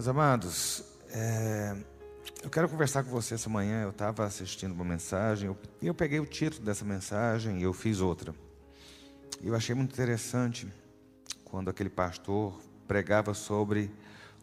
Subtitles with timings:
[0.00, 1.76] Meus amados, é,
[2.42, 3.82] eu quero conversar com você essa manhã.
[3.82, 7.74] Eu estava assistindo uma mensagem e eu, eu, peguei o título dessa mensagem e eu
[7.74, 8.34] fiz outra.
[9.42, 10.66] Eu achei muito interessante
[11.44, 12.58] quando aquele pastor
[12.88, 13.94] pregava sobre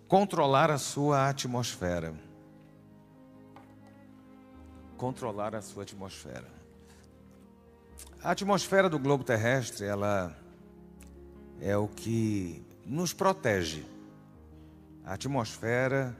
[0.07, 2.14] controlar a sua atmosfera.
[4.96, 6.46] Controlar a sua atmosfera.
[8.21, 10.38] A atmosfera do globo terrestre, ela
[11.60, 13.97] é o que nos protege.
[15.07, 16.13] A atmosfera,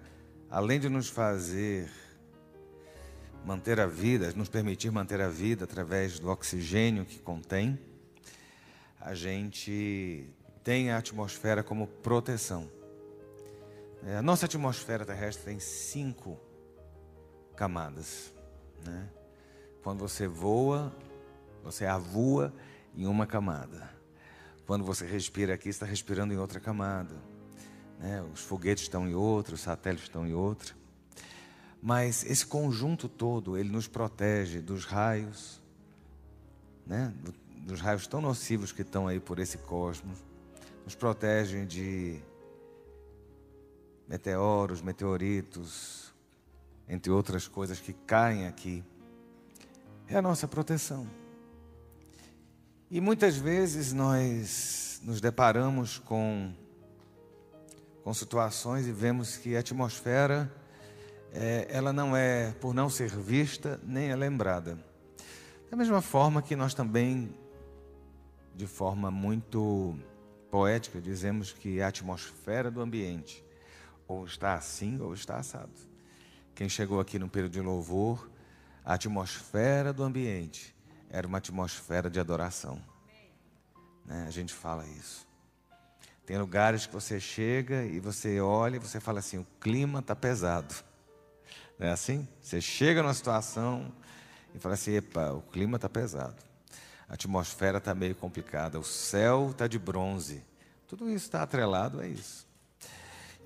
[0.49, 1.91] além de nos fazer
[3.43, 7.77] manter a vida, nos permitir manter a vida através do oxigênio que contém,
[9.01, 10.29] a gente
[10.63, 12.71] tem a atmosfera como proteção.
[14.05, 16.39] É, a nossa atmosfera terrestre tem cinco
[17.57, 18.33] camadas.
[18.85, 19.09] Né?
[19.83, 20.95] Quando você voa,
[21.61, 22.53] você avua
[22.95, 23.89] em uma camada.
[24.65, 27.36] Quando você respira aqui, está respirando em outra camada.
[27.99, 28.21] Né?
[28.33, 30.73] Os foguetes estão em outra, os satélites estão em outra.
[31.81, 35.61] Mas esse conjunto todo, ele nos protege dos raios,
[36.85, 37.13] né?
[37.66, 40.23] dos raios tão nocivos que estão aí por esse cosmos,
[40.85, 42.19] nos protege de
[44.07, 46.13] meteoros, meteoritos,
[46.88, 48.83] entre outras coisas que caem aqui.
[50.07, 51.05] É a nossa proteção.
[52.89, 56.53] E muitas vezes nós nos deparamos com,
[58.08, 60.50] com situações e vemos que a atmosfera,
[61.33, 64.80] é, ela não é, por não ser vista, nem é lembrada.
[65.69, 67.35] Da mesma forma que nós também,
[68.55, 70.00] de forma muito
[70.50, 73.44] poética, dizemos que a atmosfera do ambiente
[74.08, 75.73] ou está assim ou está assado.
[76.55, 78.31] Quem chegou aqui no período de louvor,
[78.85, 80.73] a atmosfera do ambiente
[81.09, 82.81] era uma atmosfera de adoração.
[84.05, 84.23] Né?
[84.25, 85.27] A gente fala isso.
[86.28, 90.14] Tem lugares que você chega e você olha e você fala assim: o clima está
[90.14, 90.75] pesado.
[91.80, 92.28] Não é assim?
[92.42, 93.90] Você chega numa situação
[94.53, 96.35] e fala assim: epa, o clima está pesado.
[97.07, 98.78] A atmosfera está meio complicada.
[98.78, 100.44] O céu está de bronze.
[100.85, 102.46] Tudo isso está atrelado a isso.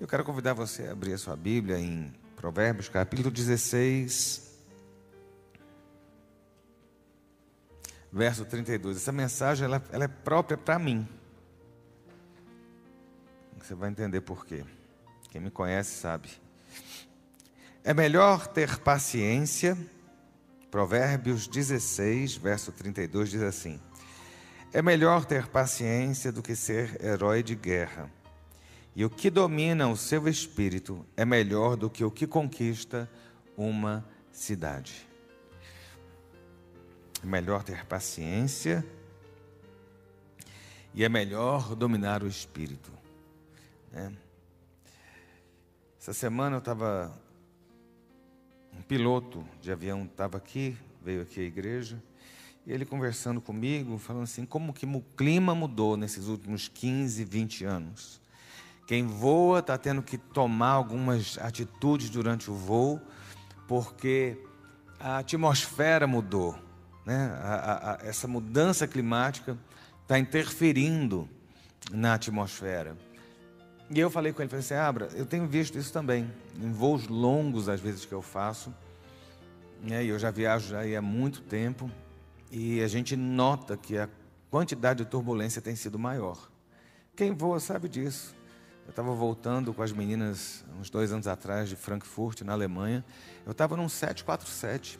[0.00, 4.58] Eu quero convidar você a abrir a sua Bíblia em Provérbios, capítulo 16,
[8.12, 8.96] verso 32.
[8.96, 11.06] Essa mensagem ela, ela é própria para mim.
[13.62, 14.64] Você vai entender por quê.
[15.30, 16.28] Quem me conhece sabe.
[17.84, 19.78] É melhor ter paciência.
[20.68, 23.80] Provérbios 16, verso 32 diz assim:
[24.72, 28.10] É melhor ter paciência do que ser herói de guerra.
[28.96, 33.08] E o que domina o seu espírito é melhor do que o que conquista
[33.56, 35.08] uma cidade.
[37.22, 38.84] É melhor ter paciência
[40.92, 43.01] e é melhor dominar o espírito.
[43.92, 44.12] Né?
[46.00, 47.12] Essa semana eu estava.
[48.76, 52.02] Um piloto de avião estava aqui, veio aqui à igreja,
[52.66, 57.64] e ele conversando comigo, falando assim: como que o clima mudou nesses últimos 15, 20
[57.64, 58.20] anos.
[58.86, 63.00] Quem voa está tendo que tomar algumas atitudes durante o voo,
[63.68, 64.36] porque
[64.98, 66.58] a atmosfera mudou.
[67.04, 67.30] Né?
[67.42, 69.56] A, a, essa mudança climática
[70.02, 71.28] está interferindo
[71.90, 72.96] na atmosfera.
[73.94, 77.08] E eu falei com ele, falei assim, Abra, eu tenho visto isso também, em voos
[77.08, 78.74] longos, às vezes, que eu faço,
[79.82, 80.02] né?
[80.02, 81.90] e eu já viajo já há muito tempo,
[82.50, 84.08] e a gente nota que a
[84.50, 86.50] quantidade de turbulência tem sido maior.
[87.14, 88.34] Quem voa sabe disso.
[88.86, 93.04] Eu estava voltando com as meninas uns dois anos atrás de Frankfurt, na Alemanha.
[93.44, 94.98] Eu estava num 747.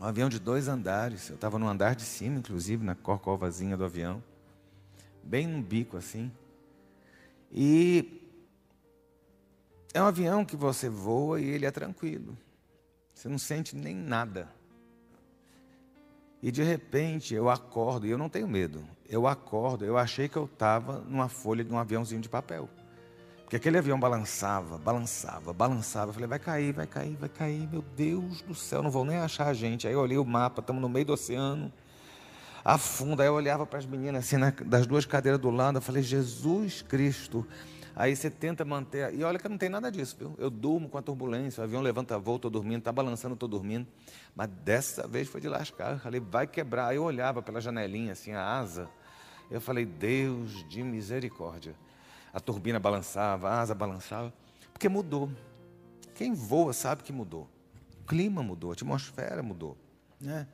[0.00, 1.28] Um avião de dois andares.
[1.28, 4.22] Eu estava no andar de cima, inclusive, na corcovazinha do avião.
[5.22, 6.30] Bem no bico assim.
[7.52, 8.22] E
[9.92, 12.36] é um avião que você voa e ele é tranquilo.
[13.14, 14.48] Você não sente nem nada.
[16.42, 18.82] E de repente eu acordo, e eu não tenho medo.
[19.08, 22.68] Eu acordo, eu achei que eu estava numa folha de um aviãozinho de papel.
[23.42, 26.08] Porque aquele avião balançava, balançava, balançava.
[26.08, 27.68] Eu falei, vai cair, vai cair, vai cair.
[27.70, 29.86] Meu Deus do céu, não vão nem achar a gente.
[29.86, 31.70] Aí eu olhei o mapa, estamos no meio do oceano.
[32.64, 33.22] Afunda.
[33.22, 35.78] Aí eu olhava para as meninas assim, na, das duas cadeiras do lado.
[35.78, 37.46] Eu falei, Jesus Cristo.
[37.94, 39.14] Aí você tenta manter.
[39.14, 40.34] E olha que não tem nada disso, viu?
[40.38, 43.86] Eu durmo com a turbulência, o avião levanta voo, estou dormindo, está balançando, estou dormindo.
[44.34, 45.92] Mas dessa vez foi de lascar.
[45.92, 46.88] Eu falei, vai quebrar.
[46.88, 48.88] Aí eu olhava pela janelinha, assim, a asa.
[49.50, 51.74] Eu falei, Deus de misericórdia
[52.32, 54.32] a turbina balançava, a asa balançava,
[54.72, 55.30] porque mudou.
[56.14, 57.48] Quem voa sabe que mudou.
[58.00, 59.76] O clima mudou, a atmosfera mudou.
[60.20, 60.46] Né?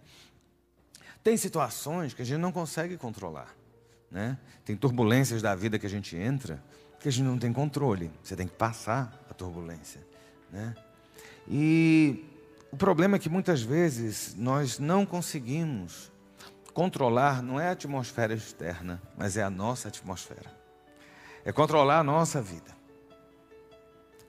[1.23, 3.55] Tem situações que a gente não consegue controlar.
[4.11, 4.38] Né?
[4.65, 6.62] Tem turbulências da vida que a gente entra
[7.00, 8.11] que a gente não tem controle.
[8.23, 10.05] Você tem que passar turbulência.
[10.50, 10.75] Né?
[11.49, 12.25] E
[12.70, 16.12] o problema é que muitas vezes nós não conseguimos
[16.75, 20.53] controlar, não é a atmosfera externa, mas é a nossa atmosfera.
[21.44, 22.76] É controlar a nossa vida.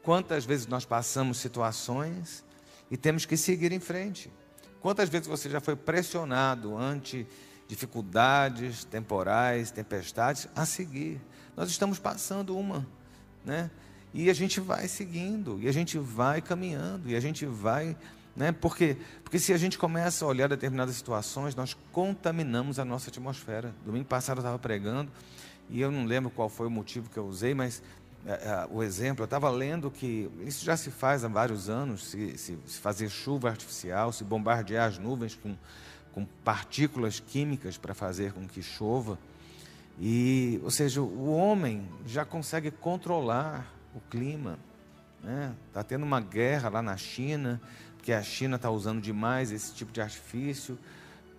[0.02, 2.46] Quantas vezes nós passamos situações
[2.90, 4.32] e temos que seguir em frente?
[4.82, 7.28] Quantas vezes você já foi pressionado ante
[7.68, 11.20] dificuldades temporais, tempestades, a seguir?
[11.56, 12.88] Nós estamos passando uma,
[13.44, 13.70] né?
[14.14, 17.96] E a gente vai seguindo, e a gente vai caminhando, e a gente vai.
[18.36, 18.52] Né?
[18.52, 23.76] Porque, porque se a gente começa a olhar determinadas situações, nós contaminamos a nossa atmosfera.
[23.86, 25.12] Domingo passado eu estava pregando,
[25.70, 27.84] e eu não lembro qual foi o motivo que eu usei, mas
[28.70, 32.58] o exemplo, eu estava lendo que isso já se faz há vários anos, se, se,
[32.66, 35.56] se, fazer chuva artificial, se bombardear as nuvens com,
[36.12, 39.18] com partículas químicas para fazer com que chova.
[40.00, 44.60] E, ou seja, o homem já consegue controlar o clima.
[45.18, 45.56] Está né?
[45.74, 47.60] Tá tendo uma guerra lá na China,
[47.98, 50.78] porque a China está usando demais esse tipo de artifício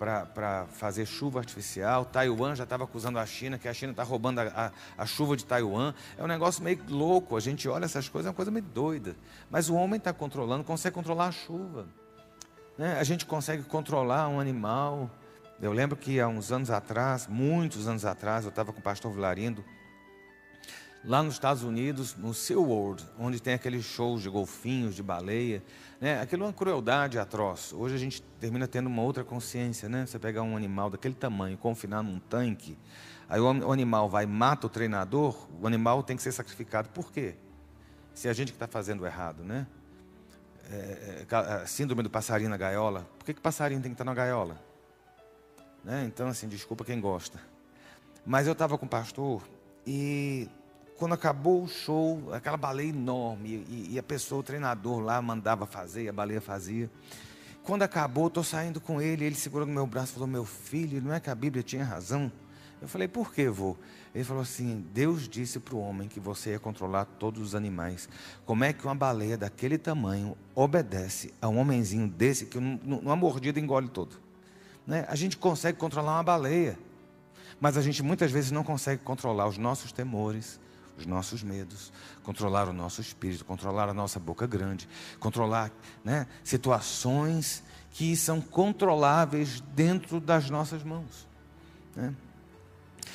[0.01, 2.07] para fazer chuva artificial.
[2.07, 5.37] Taiwan já estava acusando a China, que a China está roubando a, a, a, chuva
[5.37, 5.93] de Taiwan.
[6.17, 7.37] É um negócio meio louco.
[7.37, 9.15] A gente olha essas coisas, é uma coisa meio doida.
[9.51, 11.87] Mas o homem está controlando, consegue controlar a chuva.
[12.79, 12.97] Né?
[12.99, 15.11] A gente consegue controlar um animal.
[15.61, 19.13] Eu lembro que há uns anos atrás, muitos anos atrás, eu estava com o pastor
[19.13, 19.63] Vilarindo
[21.05, 25.63] lá nos Estados Unidos, no SeaWorld, onde tem aqueles shows de golfinhos, de baleia.
[26.01, 26.21] Né?
[26.21, 27.73] Aquilo é uma crueldade atroz.
[27.73, 29.89] Hoje a gente termina tendo uma outra consciência.
[29.89, 30.07] Né?
[30.07, 32.79] Você pegar um animal daquele tamanho, confinar num tanque,
[33.29, 36.89] aí o animal vai e mata o treinador, o animal tem que ser sacrificado.
[36.89, 37.35] Por quê?
[38.15, 39.67] Se é a gente que está fazendo errado, né?
[40.73, 43.07] É, é, síndrome do passarinho na gaiola.
[43.19, 44.57] Por que, que passarinho tem que estar na gaiola?
[45.85, 46.05] Né?
[46.07, 47.41] Então, assim, desculpa quem gosta.
[48.25, 49.43] Mas eu estava com o pastor
[49.87, 50.49] e
[51.01, 55.65] quando acabou o show, aquela baleia enorme, e, e, a pessoa, o treinador lá, mandava
[55.65, 56.91] fazer, e a baleia fazia.
[57.63, 61.01] Quando acabou, estou saindo com ele, ele segurou no meu braço e falou: Meu filho,
[61.01, 62.31] não é que a Bíblia tinha razão?
[62.83, 63.79] Eu falei: Por que, vô?
[64.15, 68.07] Ele falou assim: Deus disse para o homem que você ia controlar todos os animais.
[68.45, 73.59] Como é que uma baleia daquele tamanho obedece a um homenzinho desse que numa mordida
[73.59, 74.21] engole todo?
[74.87, 75.07] Né?
[75.09, 76.79] A gente consegue controlar uma baleia,
[77.59, 80.61] mas a gente muitas vezes não consegue controlar os nossos temores,
[81.01, 81.93] os nossos medos,
[82.23, 84.89] controlar o nosso espírito, controlar a nossa boca grande,
[85.19, 85.71] controlar
[86.05, 87.63] né, situações
[87.93, 91.27] que são controláveis dentro das nossas mãos.
[91.97, 92.15] Né?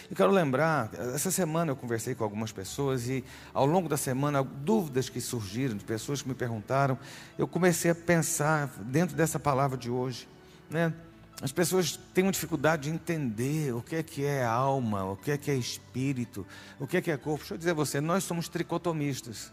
[0.10, 3.24] Eu quero lembrar, essa semana eu conversei com algumas pessoas e
[3.54, 6.98] ao longo da semana, dúvidas que surgiram, de pessoas que me perguntaram,
[7.38, 10.28] eu comecei a pensar dentro dessa palavra de hoje.
[10.70, 10.94] Né?
[11.42, 15.32] As pessoas têm uma dificuldade de entender o que é que é alma, o que
[15.32, 16.48] é que é espírito,
[16.80, 17.40] o que é que é corpo.
[17.40, 19.52] Deixa eu dizer a você, nós somos tricotomistas.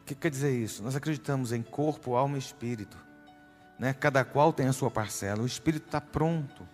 [0.00, 0.82] O que quer dizer isso?
[0.82, 2.96] Nós acreditamos em corpo, alma e espírito.
[3.78, 3.92] Né?
[3.92, 5.42] Cada qual tem a sua parcela.
[5.42, 6.66] O espírito está pronto,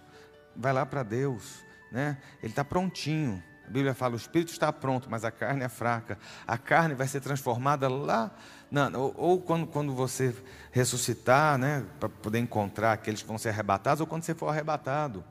[0.55, 1.62] vai lá para Deus.
[1.90, 2.16] Né?
[2.43, 3.43] Ele está prontinho.
[3.66, 6.19] A Bíblia fala: o espírito está pronto, mas a carne é fraca.
[6.46, 8.31] A carne vai ser transformada lá
[8.70, 10.35] não, ou, ou quando, quando você
[10.70, 15.25] ressuscitar, né, para poder encontrar aqueles que vão ser arrebatados, ou quando você for arrebatado.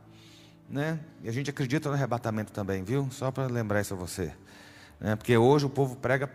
[0.69, 0.99] Né?
[1.23, 3.07] E a gente acredita no arrebatamento também, viu?
[3.11, 4.33] Só para lembrar isso a você.
[4.99, 5.15] Né?
[5.15, 6.29] Porque hoje o povo prega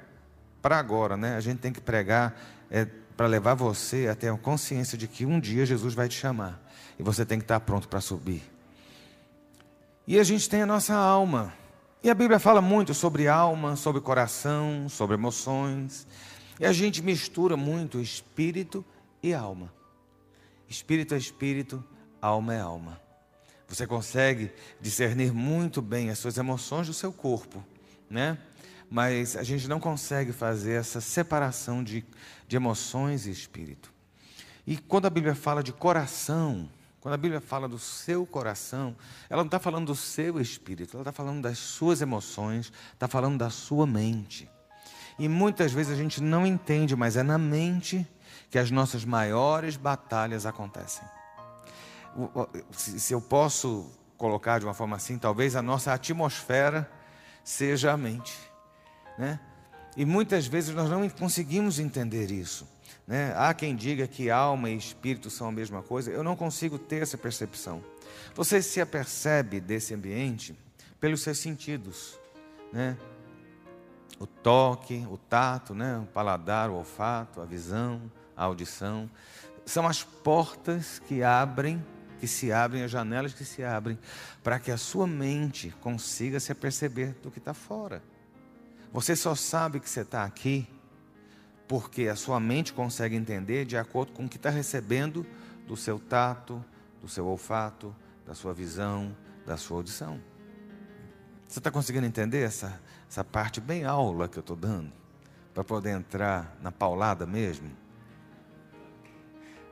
[0.62, 1.36] para agora, né?
[1.36, 2.34] A gente tem que pregar
[2.70, 6.14] é, para levar você a ter a consciência de que um dia Jesus vai te
[6.14, 6.62] chamar.
[6.98, 8.42] E você tem que estar pronto para subir.
[10.06, 11.52] E a gente tem a nossa alma.
[12.02, 16.06] E a Bíblia fala muito sobre alma, sobre coração, sobre emoções.
[16.58, 18.84] E a gente mistura muito espírito
[19.22, 19.72] e alma.
[20.68, 21.84] Espírito é espírito,
[22.20, 23.00] alma é alma.
[23.68, 27.64] Você consegue discernir muito bem as suas emoções do seu corpo,
[28.08, 28.38] né?
[28.90, 32.04] Mas a gente não consegue fazer essa separação de,
[32.46, 33.90] de emoções e espírito.
[34.66, 36.68] E quando a Bíblia fala de coração,
[37.00, 38.94] quando a Bíblia fala do seu coração,
[39.28, 43.38] ela não está falando do seu espírito, ela está falando das suas emoções, está falando
[43.38, 44.48] da sua mente.
[45.22, 48.04] E muitas vezes a gente não entende, mas é na mente
[48.50, 51.04] que as nossas maiores batalhas acontecem.
[52.72, 53.88] Se eu posso
[54.18, 56.90] colocar de uma forma assim, talvez a nossa atmosfera
[57.44, 58.36] seja a mente.
[59.16, 59.38] Né?
[59.96, 62.66] E muitas vezes nós não conseguimos entender isso.
[63.06, 63.32] Né?
[63.36, 67.00] Há quem diga que alma e espírito são a mesma coisa, eu não consigo ter
[67.00, 67.80] essa percepção.
[68.34, 70.52] Você se apercebe desse ambiente
[70.98, 72.18] pelos seus sentidos.
[72.72, 72.96] Né?
[74.18, 75.98] O toque, o tato, né?
[75.98, 78.00] o paladar, o olfato, a visão,
[78.36, 79.10] a audição.
[79.64, 81.84] São as portas que abrem,
[82.20, 83.98] que se abrem, as janelas que se abrem,
[84.42, 88.02] para que a sua mente consiga se aperceber do que está fora.
[88.92, 90.68] Você só sabe que você está aqui
[91.66, 95.26] porque a sua mente consegue entender de acordo com o que está recebendo
[95.66, 96.62] do seu tato,
[97.00, 99.16] do seu olfato, da sua visão,
[99.46, 100.20] da sua audição.
[101.48, 102.80] Você está conseguindo entender essa,
[103.12, 104.90] essa parte bem aula que eu estou dando?
[105.52, 107.70] Para poder entrar na paulada mesmo?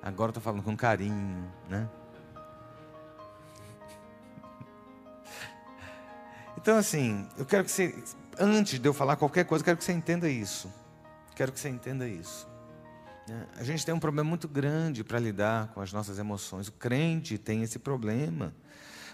[0.03, 1.89] Agora estou falando com carinho, né?
[6.59, 8.05] Então, assim, eu quero que você,
[8.39, 10.71] antes de eu falar qualquer coisa, eu quero que você entenda isso.
[11.35, 12.47] Quero que você entenda isso.
[13.27, 13.47] Né?
[13.57, 16.69] A gente tem um problema muito grande para lidar com as nossas emoções.
[16.69, 18.55] O crente tem esse problema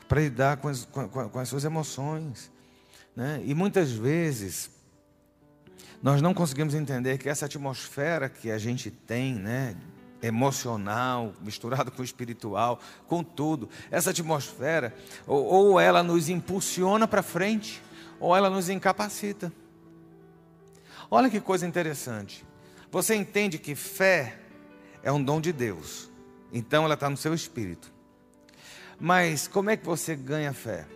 [0.09, 2.51] para lidar com as, com, com as, suas emoções.
[3.17, 3.43] Né?
[3.47, 4.71] E muitas vezes
[6.03, 9.75] nós não conseguimos entender que essa atmosfera que a gente tem, né,
[10.23, 14.95] emocional, misturado com espiritual, com tudo, essa atmosfera,
[15.27, 17.83] ou, ou ela nos impulsiona para frente,
[18.21, 19.53] ou ela nos incapacita.
[21.11, 22.45] Olha que coisa interessante.
[22.91, 24.39] Você entende que fé
[25.03, 26.11] é um dom de Deus,
[26.53, 27.93] então ela está no seu espírito.
[28.99, 30.87] Mas como é que você ganha fé?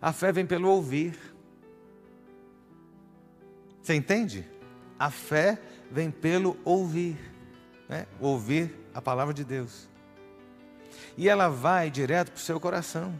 [0.00, 1.18] A fé vem pelo ouvir.
[3.82, 4.46] Você entende?
[4.98, 7.18] A fé vem pelo ouvir,
[7.88, 8.06] né?
[8.18, 9.88] ouvir a palavra de Deus.
[11.16, 13.18] E ela vai direto para o seu coração.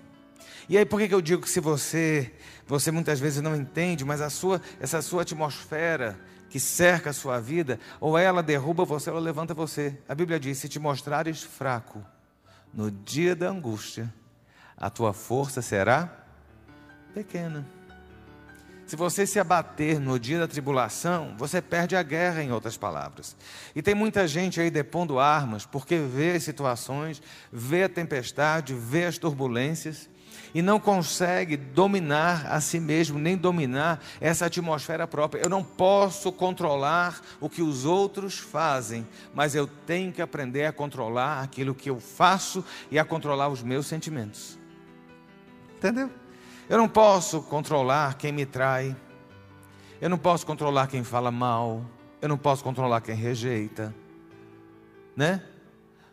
[0.68, 2.32] E aí por que, que eu digo que se você,
[2.66, 6.18] você muitas vezes não entende, mas a sua, essa sua atmosfera
[6.48, 9.98] que cerca a sua vida, ou ela derruba você, ou ela levanta você.
[10.08, 12.04] A Bíblia diz: se te mostrares fraco
[12.72, 14.12] no dia da angústia,
[14.76, 16.19] a tua força será
[17.10, 17.66] pequena.
[18.86, 23.36] Se você se abater no dia da tribulação, você perde a guerra, em outras palavras.
[23.72, 29.04] E tem muita gente aí depondo armas, porque vê as situações, vê a tempestade, vê
[29.04, 30.10] as turbulências,
[30.52, 35.42] e não consegue dominar a si mesmo, nem dominar essa atmosfera própria.
[35.42, 40.72] Eu não posso controlar o que os outros fazem, mas eu tenho que aprender a
[40.72, 44.58] controlar aquilo que eu faço e a controlar os meus sentimentos.
[45.76, 46.10] Entendeu?
[46.70, 48.96] Eu não posso controlar quem me trai.
[50.00, 51.84] Eu não posso controlar quem fala mal.
[52.22, 53.92] Eu não posso controlar quem rejeita.
[55.16, 55.42] Né?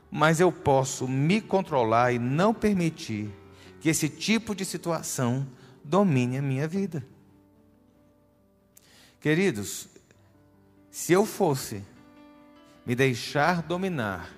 [0.09, 3.29] Mas eu posso me controlar e não permitir
[3.79, 5.45] que esse tipo de situação
[5.83, 7.05] domine a minha vida.
[9.21, 9.87] Queridos,
[10.89, 11.83] se eu fosse
[12.83, 14.33] me deixar dominar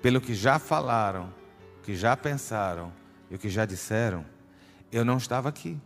[0.00, 1.34] pelo que já falaram,
[1.82, 2.92] que já pensaram
[3.28, 4.35] e o que já disseram,
[4.90, 5.78] eu não estava aqui.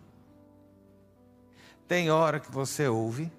[1.89, 3.31] Tem hora que você ouve,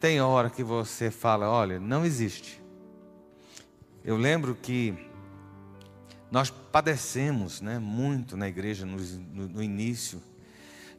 [0.00, 2.62] tem hora que você fala, olha, não existe.
[4.04, 4.96] Eu lembro que
[6.30, 10.20] nós padecemos né, muito na igreja no, no, no início,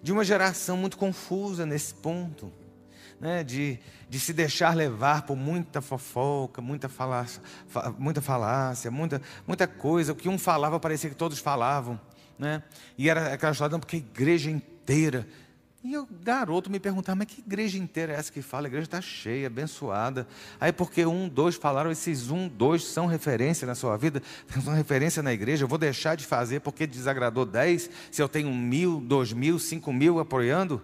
[0.01, 2.51] de uma geração muito confusa nesse ponto.
[3.19, 3.79] Né, de,
[4.09, 7.41] de se deixar levar por muita fofoca, muita falácia,
[7.97, 10.11] muita, falácia muita, muita coisa.
[10.11, 11.97] O que um falava parecia que todos falavam.
[12.37, 12.63] Né?
[12.97, 15.27] E era aquela história, porque a igreja inteira
[15.83, 18.67] e o garoto me perguntava, mas que igreja inteira é essa que fala?
[18.67, 20.25] A igreja está cheia, abençoada.
[20.57, 24.23] Aí porque um, dois falaram, esses um, dois são referência na sua vida,
[24.63, 28.49] são referência na igreja, eu vou deixar de fazer porque desagradou dez, se eu tenho
[28.53, 30.81] mil, dois mil, cinco mil apoiando?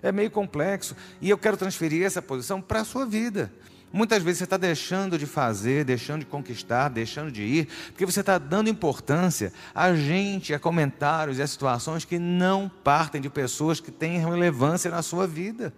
[0.00, 0.94] É meio complexo.
[1.20, 3.52] E eu quero transferir essa posição para a sua vida.
[3.92, 8.20] Muitas vezes você está deixando de fazer, deixando de conquistar, deixando de ir, porque você
[8.20, 13.80] está dando importância a gente, a comentários e a situações que não partem de pessoas
[13.80, 15.72] que têm relevância na sua vida.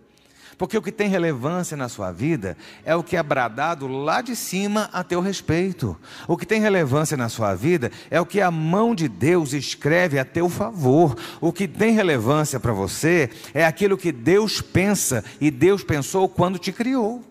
[0.59, 4.35] Porque o que tem relevância na sua vida é o que é bradado lá de
[4.35, 5.97] cima a teu respeito.
[6.27, 10.19] O que tem relevância na sua vida é o que a mão de Deus escreve
[10.19, 11.17] a teu favor.
[11.41, 16.59] O que tem relevância para você é aquilo que Deus pensa e Deus pensou quando
[16.59, 17.23] te criou.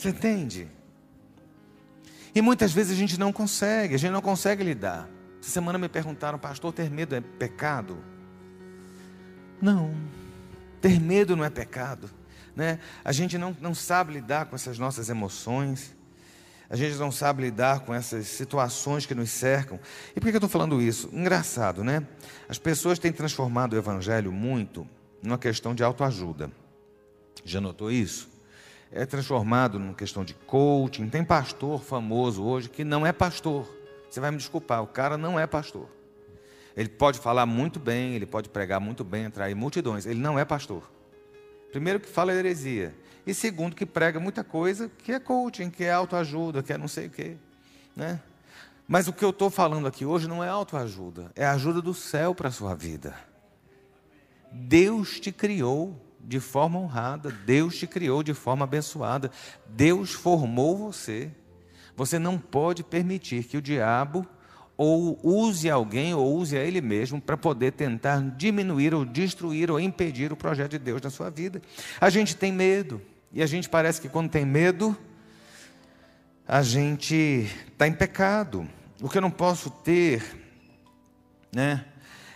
[0.00, 0.66] Você entende?
[2.34, 5.06] E muitas vezes a gente não consegue, a gente não consegue lidar.
[5.42, 7.98] Essa semana me perguntaram, pastor, ter medo é pecado?
[9.60, 9.94] Não,
[10.80, 12.08] ter medo não é pecado.
[12.56, 12.78] Né?
[13.04, 15.94] A gente não, não sabe lidar com essas nossas emoções,
[16.70, 19.78] a gente não sabe lidar com essas situações que nos cercam.
[20.16, 21.10] E por que eu estou falando isso?
[21.12, 22.06] Engraçado, né?
[22.48, 24.88] As pessoas têm transformado o evangelho muito
[25.22, 26.50] numa questão de autoajuda.
[27.44, 28.39] Já notou isso?
[28.92, 31.08] É transformado numa questão de coaching.
[31.08, 33.68] Tem pastor famoso hoje que não é pastor.
[34.08, 35.88] Você vai me desculpar, o cara não é pastor.
[36.76, 40.06] Ele pode falar muito bem, ele pode pregar muito bem, atrair multidões.
[40.06, 40.90] Ele não é pastor.
[41.70, 42.94] Primeiro que fala heresia.
[43.26, 46.88] E segundo que prega muita coisa que é coaching, que é autoajuda, que é não
[46.88, 47.36] sei o quê.
[47.94, 48.20] Né?
[48.88, 51.94] Mas o que eu estou falando aqui hoje não é autoajuda, é a ajuda do
[51.94, 53.14] céu para a sua vida.
[54.50, 59.30] Deus te criou de forma honrada, Deus te criou de forma abençoada,
[59.66, 61.30] Deus formou você.
[61.96, 64.26] Você não pode permitir que o diabo
[64.76, 69.78] ou use alguém ou use a ele mesmo para poder tentar diminuir ou destruir ou
[69.78, 71.60] impedir o projeto de Deus na sua vida.
[72.00, 74.96] A gente tem medo e a gente parece que quando tem medo,
[76.48, 78.66] a gente está em pecado.
[79.02, 80.22] O que eu não posso ter,
[81.54, 81.84] né,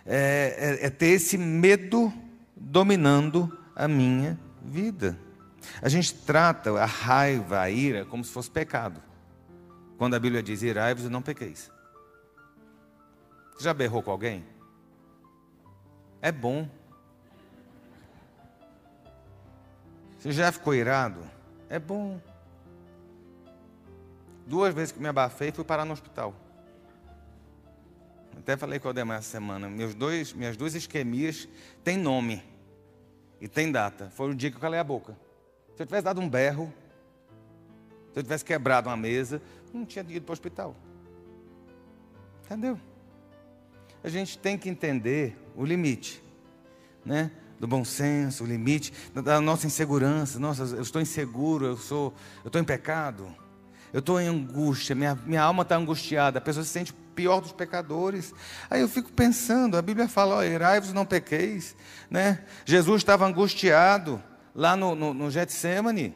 [0.04, 2.12] é, é, é ter esse medo
[2.54, 5.18] dominando a minha vida.
[5.82, 9.02] A gente trata a raiva, a ira, como se fosse pecado.
[9.96, 11.70] Quando a Bíblia diz: irai-vos e não pequeis.
[13.54, 14.44] Você já berrou com alguém?
[16.20, 16.68] É bom.
[20.18, 21.20] Você já ficou irado?
[21.68, 22.20] É bom.
[24.46, 26.34] Duas vezes que me abafei, fui parar no hospital.
[28.36, 29.70] Até falei com o Ademar essa semana.
[29.70, 31.48] Meus dois, minhas duas isquemias
[31.82, 32.42] têm nome
[33.44, 34.10] e tem data.
[34.14, 35.14] Foi o dia que eu calei a boca.
[35.76, 36.72] Se eu tivesse dado um berro,
[38.10, 40.74] se eu tivesse quebrado uma mesa, não tinha ido para o hospital.
[42.46, 42.80] Entendeu?
[44.02, 46.22] a gente tem que entender o limite,
[47.04, 47.30] né?
[47.58, 50.38] Do bom senso, o limite da nossa insegurança.
[50.38, 53.34] Nossa, eu estou inseguro, eu sou, eu estou em pecado,
[53.92, 56.38] eu estou em angústia, minha, minha alma está angustiada.
[56.38, 58.34] A pessoa se sente pior dos pecadores.
[58.68, 61.76] Aí eu fico pensando, a Bíblia fala, ó, irai-vos não pequeis,
[62.10, 62.44] né?
[62.64, 64.22] Jesus estava angustiado
[64.54, 66.14] lá no, no, no Getsemane.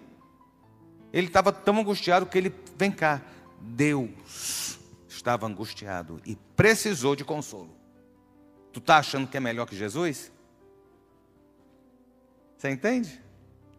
[1.12, 3.22] Ele estava tão angustiado que ele, vem cá,
[3.60, 4.78] Deus
[5.08, 7.76] estava angustiado e precisou de consolo.
[8.72, 10.30] Tu está achando que é melhor que Jesus?
[12.56, 13.20] Você entende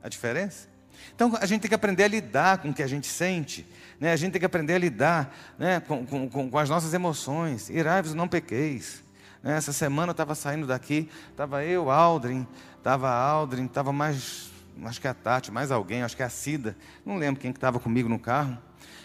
[0.01, 0.67] a diferença?
[1.15, 3.65] Então a gente tem que aprender a lidar com o que a gente sente,
[3.99, 4.11] né?
[4.11, 5.79] a gente tem que aprender a lidar né?
[5.79, 7.69] com, com, com as nossas emoções.
[7.69, 9.03] Irai-vos, não pequeis.
[9.43, 9.57] Né?
[9.57, 14.51] Essa semana eu estava saindo daqui, estava eu, Aldrin, estava Aldrin, estava mais,
[14.85, 18.07] acho que a Tati, mais alguém, acho que a Cida, não lembro quem estava comigo
[18.07, 18.57] no carro.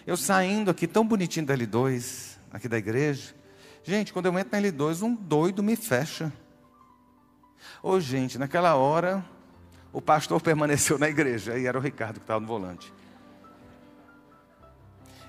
[0.07, 3.35] Eu saindo aqui, tão bonitinho da L2, aqui da igreja,
[3.87, 6.33] Gente, quando eu entro na L2, um doido me fecha.
[7.83, 9.22] Ô, gente, naquela hora,
[9.92, 12.93] o pastor permaneceu na igreja, e era o Ricardo que estava no volante.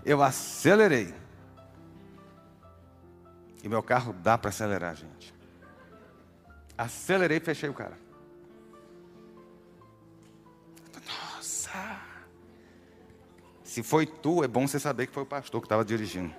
[0.06, 1.14] Eu acelerei.
[3.64, 5.34] E meu carro dá para acelerar, gente.
[6.78, 7.98] Acelerei e fechei o cara.
[11.08, 12.00] Nossa!
[13.64, 16.34] Se foi tu, é bom você saber que foi o pastor que estava dirigindo.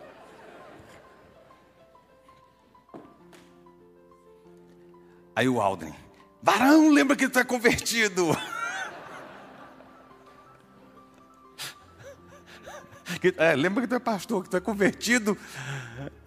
[5.34, 5.94] Aí o Aldrin,
[6.40, 8.28] varão, lembra que tu é convertido.
[13.36, 15.36] é, lembra que tu é pastor, que tu é convertido.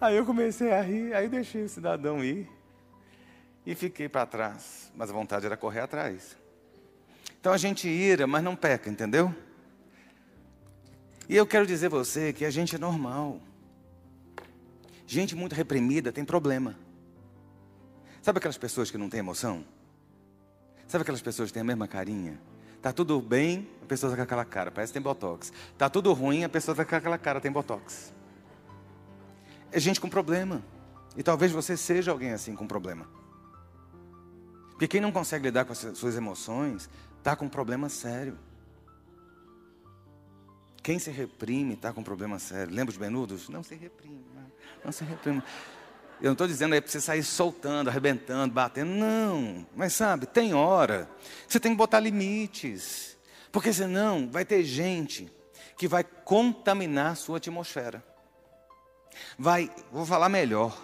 [0.00, 2.48] Aí eu comecei a rir, aí deixei o cidadão ir
[3.66, 4.90] e fiquei para trás.
[4.94, 6.36] Mas a vontade era correr atrás.
[7.40, 9.34] Então a gente ira, mas não peca, entendeu?
[11.28, 13.40] E eu quero dizer a você que a gente é normal.
[15.06, 16.76] Gente muito reprimida tem problema.
[18.22, 19.64] Sabe aquelas pessoas que não têm emoção?
[20.86, 22.38] Sabe aquelas pessoas que têm a mesma carinha?
[22.80, 25.52] Tá tudo bem, a pessoa tá com aquela cara, parece que tem botox.
[25.76, 28.12] Tá tudo ruim, a pessoa tá com aquela cara, tem botox.
[29.70, 30.62] É gente com problema.
[31.16, 33.06] E talvez você seja alguém assim com problema.
[34.70, 36.88] Porque quem não consegue lidar com as suas emoções,
[37.18, 38.38] está com um problema sério.
[40.82, 42.74] Quem se reprime está com um problema sério.
[42.74, 43.50] Lembra os menudos?
[43.50, 44.46] Não se reprima.
[44.82, 45.44] Não se reprima.
[46.20, 48.90] Eu não estou dizendo aí para você sair soltando, arrebentando, batendo.
[48.90, 49.66] Não.
[49.74, 51.08] Mas sabe, tem hora.
[51.48, 53.16] Você tem que botar limites.
[53.50, 55.32] Porque senão vai ter gente
[55.78, 58.04] que vai contaminar a sua atmosfera.
[59.38, 60.76] Vai, vou falar melhor,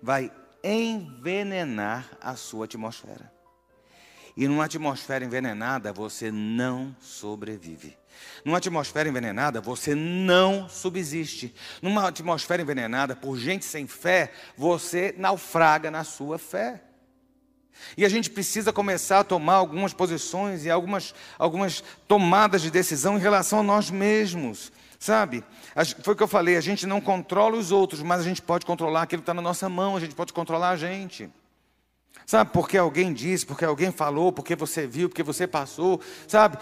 [0.00, 3.33] vai envenenar a sua atmosfera.
[4.36, 7.96] E numa atmosfera envenenada você não sobrevive.
[8.44, 11.54] Numa atmosfera envenenada, você não subsiste.
[11.80, 16.82] Numa atmosfera envenenada, por gente sem fé, você naufraga na sua fé.
[17.96, 23.16] E a gente precisa começar a tomar algumas posições e algumas, algumas tomadas de decisão
[23.16, 24.72] em relação a nós mesmos.
[24.98, 25.44] Sabe?
[26.02, 28.64] Foi o que eu falei, a gente não controla os outros, mas a gente pode
[28.64, 31.30] controlar aquilo que está na nossa mão, a gente pode controlar a gente.
[32.26, 36.00] Sabe, porque alguém disse, porque alguém falou, porque você viu, porque você passou.
[36.26, 36.58] Sabe,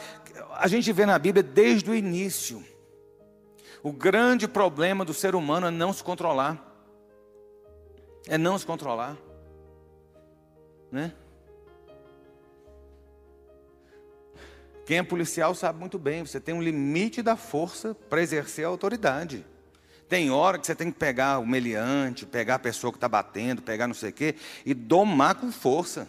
[0.55, 2.65] a gente vê na Bíblia desde o início.
[3.83, 6.69] O grande problema do ser humano é não se controlar.
[8.27, 9.17] É não se controlar.
[10.91, 11.13] Né?
[14.85, 18.69] Quem é policial sabe muito bem, você tem um limite da força para exercer a
[18.69, 19.47] autoridade.
[20.13, 23.63] Tem hora que você tem que pegar o meliante, pegar a pessoa que está batendo,
[23.63, 26.07] pegar não sei o quê, e domar com força.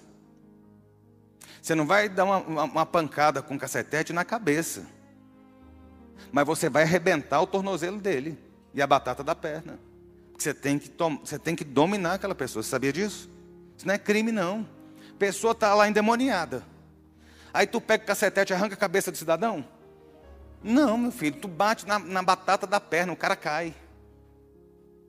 [1.61, 4.85] Você não vai dar uma, uma, uma pancada com cacetete na cabeça.
[6.33, 8.37] Mas você vai arrebentar o tornozelo dele
[8.73, 9.79] e a batata da perna.
[10.37, 10.91] Você tem que,
[11.23, 12.61] você tem que dominar aquela pessoa.
[12.61, 13.29] Você sabia disso?
[13.77, 14.67] Isso não é crime, não.
[15.11, 16.61] A pessoa está lá endemoniada.
[17.53, 19.65] Aí tu pega o cacetete e arranca a cabeça do cidadão?
[20.61, 23.73] Não, meu filho, tu bate na, na batata da perna, o cara cai.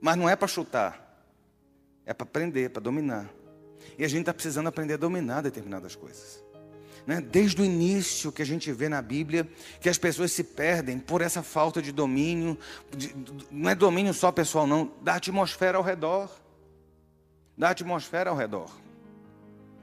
[0.01, 1.01] Mas não é para chutar.
[2.05, 3.31] É para aprender, para dominar.
[3.99, 6.43] E a gente está precisando aprender a dominar determinadas coisas.
[7.07, 7.21] Né?
[7.21, 9.49] Desde o início que a gente vê na Bíblia
[9.81, 12.59] que as pessoas se perdem por essa falta de domínio,
[12.97, 13.15] de,
[13.51, 16.31] não é domínio só pessoal, não, da atmosfera ao redor.
[17.57, 18.71] Da atmosfera ao redor.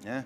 [0.03, 0.25] Né?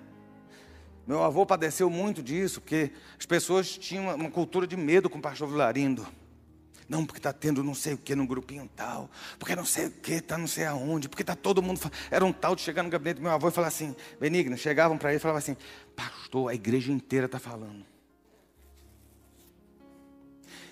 [1.06, 5.22] Meu avô padeceu muito disso, porque as pessoas tinham uma cultura de medo com o
[5.22, 6.06] pastor Vilarindo.
[6.88, 9.90] Não, porque está tendo não sei o que no grupinho tal, porque não sei o
[9.90, 11.80] que, está não sei aonde, porque está todo mundo.
[12.10, 14.96] Era um tal de chegar no gabinete do meu avô e falar assim, Benigna, chegavam
[14.96, 15.56] para ele e falavam assim,
[15.96, 17.84] pastor, a igreja inteira está falando.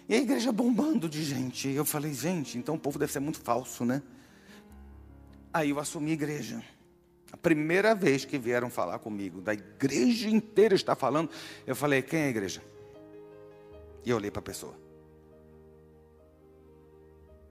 [0.09, 1.69] E a igreja bombando de gente.
[1.71, 4.03] Eu falei, gente, então o povo deve ser muito falso, né?
[5.53, 6.63] Aí eu assumi a igreja.
[7.33, 11.31] A primeira vez que vieram falar comigo, da igreja inteira está falando,
[11.67, 12.63] eu falei, quem é a igreja?
[14.05, 14.84] E eu olhei para a pessoa.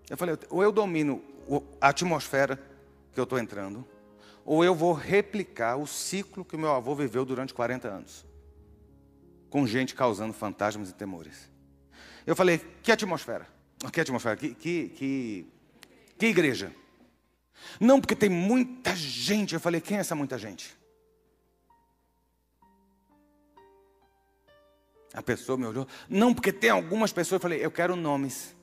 [0.10, 1.24] Eu falei, ou eu domino
[1.80, 2.62] a atmosfera
[3.14, 3.88] que eu estou entrando,
[4.46, 8.26] ou eu vou replicar o ciclo que meu avô viveu durante 40 anos,
[9.50, 11.50] com gente causando fantasmas e temores.
[12.26, 13.48] Eu falei, que atmosfera?
[13.92, 14.36] Que atmosfera?
[14.36, 15.48] Que, que, que,
[16.18, 16.74] que igreja?
[17.80, 19.54] Não, porque tem muita gente.
[19.54, 20.76] Eu falei, quem é essa muita gente?
[25.14, 25.88] A pessoa me olhou.
[26.10, 27.40] Não, porque tem algumas pessoas.
[27.40, 28.56] Eu falei, eu quero nomes.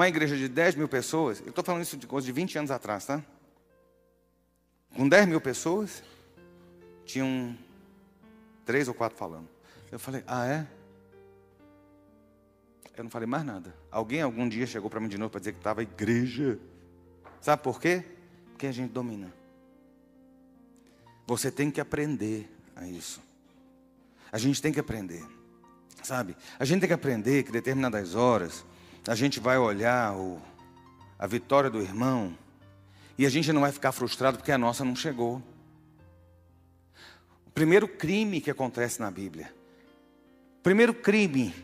[0.00, 2.70] Uma igreja de 10 mil pessoas, eu estou falando isso de coisa de 20 anos
[2.70, 3.22] atrás, tá?
[4.96, 6.02] Com 10 mil pessoas,
[7.04, 7.54] tinham
[8.64, 9.46] três ou quatro falando.
[9.92, 10.66] Eu falei, ah é?
[12.96, 13.74] Eu não falei mais nada.
[13.90, 16.58] Alguém algum dia chegou para mim de novo para dizer que estava igreja.
[17.38, 18.02] Sabe por quê?
[18.52, 19.30] Porque a gente domina.
[21.26, 23.20] Você tem que aprender a isso.
[24.32, 25.22] A gente tem que aprender.
[26.02, 26.34] Sabe?
[26.58, 28.64] A gente tem que aprender que determinadas horas
[29.06, 30.40] a gente vai olhar o,
[31.18, 32.36] a vitória do irmão
[33.16, 35.42] e a gente não vai ficar frustrado porque a nossa não chegou.
[37.46, 39.52] O primeiro crime que acontece na Bíblia,
[40.58, 41.54] o primeiro crime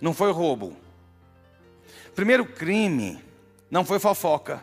[0.00, 0.76] não foi roubo.
[2.08, 3.22] O primeiro crime
[3.70, 4.62] não foi fofoca.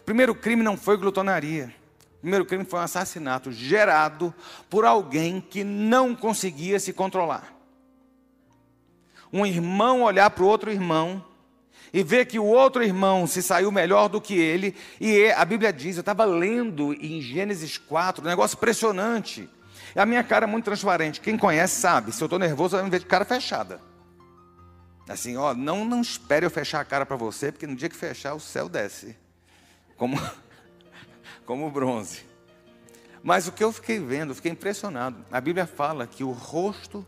[0.00, 1.74] O primeiro crime não foi glutonaria.
[2.16, 4.34] O primeiro crime foi um assassinato gerado
[4.68, 7.57] por alguém que não conseguia se controlar
[9.32, 11.24] um irmão olhar para o outro irmão
[11.92, 15.72] e ver que o outro irmão se saiu melhor do que ele, e a Bíblia
[15.72, 19.48] diz, eu estava lendo em Gênesis 4, um negócio impressionante.
[19.96, 21.20] A minha cara é muito transparente.
[21.20, 23.80] Quem conhece sabe, se eu estou nervoso, vai me ver de cara fechada.
[25.08, 27.96] Assim, ó, não, não espere eu fechar a cara para você, porque no dia que
[27.96, 29.16] fechar, o céu desce.
[29.96, 30.20] Como,
[31.46, 32.24] como bronze.
[33.22, 35.24] Mas o que eu fiquei vendo, eu fiquei impressionado.
[35.32, 37.06] A Bíblia fala que o rosto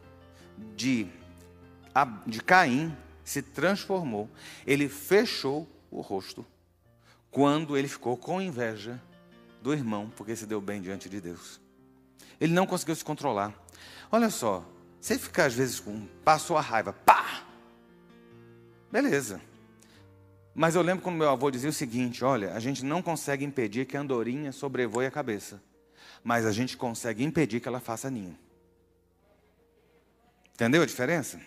[0.75, 1.07] de
[2.27, 4.29] de Caim se transformou.
[4.67, 6.45] Ele fechou o rosto
[7.31, 9.01] quando ele ficou com inveja
[9.63, 11.61] do irmão, porque se deu bem diante de Deus.
[12.41, 13.55] Ele não conseguiu se controlar.
[14.11, 14.65] Olha só,
[15.01, 17.45] você ficar às vezes com passou a raiva, pá!
[18.91, 19.41] Beleza.
[20.55, 23.87] Mas eu lembro quando meu avô dizia o seguinte: olha, a gente não consegue impedir
[23.87, 25.63] que a andorinha sobrevoe a cabeça,
[26.25, 28.37] mas a gente consegue impedir que ela faça ninho.
[30.55, 31.41] Entendeu a diferença?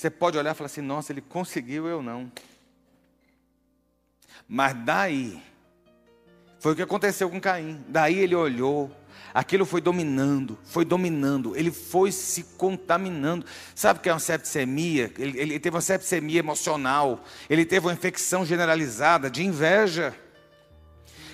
[0.00, 2.32] Você pode olhar e falar assim: nossa, ele conseguiu, eu não.
[4.48, 5.42] Mas daí,
[6.58, 7.84] foi o que aconteceu com Caim.
[7.86, 8.90] Daí ele olhou,
[9.34, 13.44] aquilo foi dominando, foi dominando, ele foi se contaminando.
[13.74, 15.12] Sabe o que é uma septicemia?
[15.18, 20.16] Ele, ele teve uma septicemia emocional, ele teve uma infecção generalizada de inveja.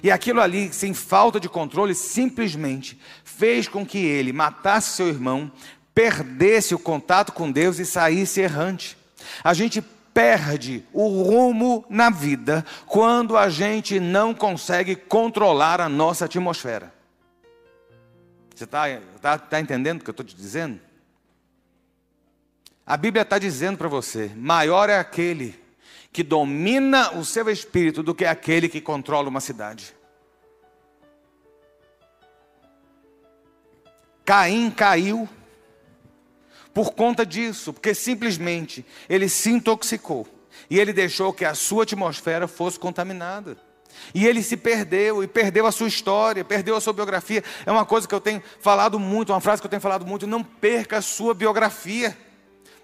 [0.03, 5.51] E aquilo ali, sem falta de controle, simplesmente fez com que ele matasse seu irmão,
[5.97, 8.99] perdesse o contato com Deus e saísse errante.
[9.43, 16.27] A gente perde o rumo na vida quando a gente não consegue controlar a nossa
[16.27, 16.93] atmosfera.
[18.55, 20.79] Você está tá, tá entendendo o que eu estou te dizendo?
[22.87, 25.59] A Bíblia está dizendo para você: maior é aquele
[26.13, 29.97] que domina o seu espírito do que aquele que controla uma cidade.
[34.27, 35.27] Caim caiu
[36.77, 40.29] por conta disso, porque simplesmente ele se intoxicou
[40.69, 43.57] e ele deixou que a sua atmosfera fosse contaminada.
[44.13, 47.43] E ele se perdeu, e perdeu a sua história, perdeu a sua biografia.
[47.65, 50.27] É uma coisa que eu tenho falado muito, uma frase que eu tenho falado muito:
[50.27, 52.15] não perca a sua biografia.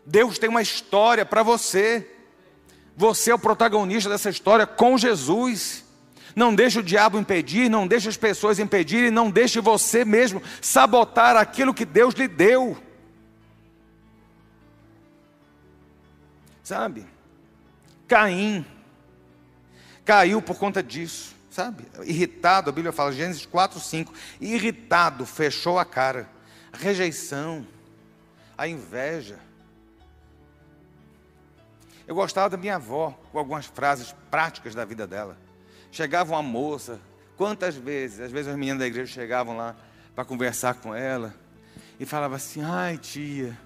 [0.07, 2.09] Deus tem uma história para você.
[2.96, 5.85] Você é o protagonista dessa história com Jesus.
[6.35, 11.37] Não deixe o diabo impedir, não deixe as pessoas impedirem, não deixe você mesmo sabotar
[11.37, 12.74] aquilo que Deus lhe deu.
[16.62, 17.07] Sabe?
[18.07, 18.64] Caim
[20.05, 21.87] caiu por conta disso, sabe?
[22.05, 24.12] Irritado, a Bíblia fala, Gênesis 4, 5.
[24.40, 26.29] Irritado, fechou a cara.
[26.72, 27.66] A rejeição,
[28.57, 29.38] a inveja.
[32.07, 35.37] Eu gostava da minha avó, com algumas frases práticas da vida dela.
[35.90, 37.01] Chegava uma moça,
[37.37, 39.77] quantas vezes, às vezes as meninas da igreja chegavam lá
[40.14, 41.35] para conversar com ela
[42.01, 43.57] e falava assim: "Ai, tia,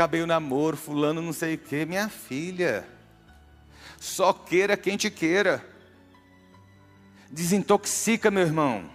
[0.00, 2.88] acabei o namoro, fulano não sei o quê, minha filha.
[3.98, 5.62] Só queira quem te queira.
[7.30, 8.90] Desintoxica, meu irmão.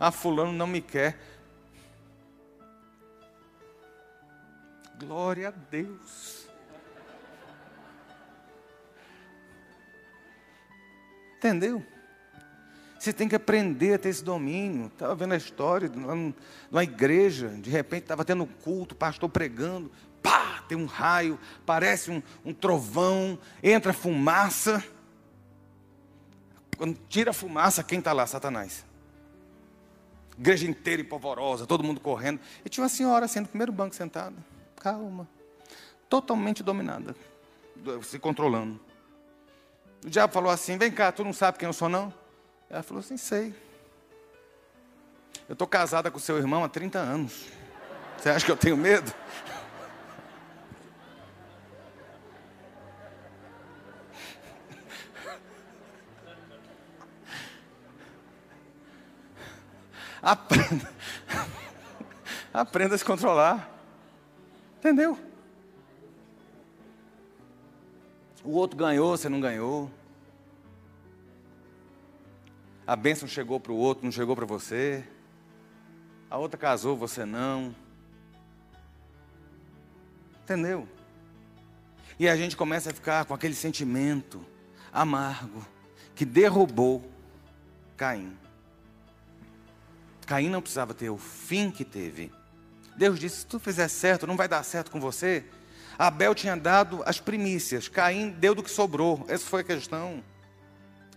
[0.00, 1.16] Ah, fulano não me quer.
[4.98, 6.48] Glória a Deus.
[11.36, 11.86] Entendeu?
[13.02, 14.86] Você tem que aprender a ter esse domínio.
[14.86, 19.90] Estava vendo a história de uma igreja, de repente estava tendo culto, pastor pregando,
[20.22, 21.36] pá, tem um raio,
[21.66, 24.84] parece um, um trovão, entra fumaça.
[26.76, 28.24] Quando tira a fumaça, quem está lá?
[28.24, 28.86] Satanás.
[30.38, 32.38] Igreja inteira e polvorosa, todo mundo correndo.
[32.64, 34.36] E tinha uma senhora assim no primeiro banco sentada,
[34.76, 35.28] calma,
[36.08, 37.16] totalmente dominada,
[38.04, 38.78] se controlando.
[40.06, 42.21] O diabo falou assim: Vem cá, tu não sabe quem eu sou, não?
[42.72, 43.54] Ela falou assim: Sei.
[45.46, 47.48] Eu estou casada com seu irmão há 30 anos.
[48.16, 49.12] Você acha que eu tenho medo?
[60.22, 60.90] Aprenda.
[62.54, 63.68] Aprenda a se controlar.
[64.78, 65.18] Entendeu?
[68.42, 69.90] O outro ganhou, você não ganhou.
[72.92, 75.02] A bênção chegou para o outro, não chegou para você.
[76.28, 77.74] A outra casou, você não.
[80.42, 80.86] Entendeu?
[82.18, 84.44] E a gente começa a ficar com aquele sentimento
[84.92, 85.66] amargo
[86.14, 87.10] que derrubou
[87.96, 88.36] Caim.
[90.26, 92.30] Caim não precisava ter o fim que teve.
[92.94, 95.46] Deus disse: se tu fizer certo, não vai dar certo com você.
[95.98, 99.24] Abel tinha dado as primícias, Caim deu do que sobrou.
[99.28, 100.22] Essa foi a questão.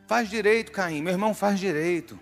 [0.07, 2.19] Faz direito, Caim, meu irmão, faz direito.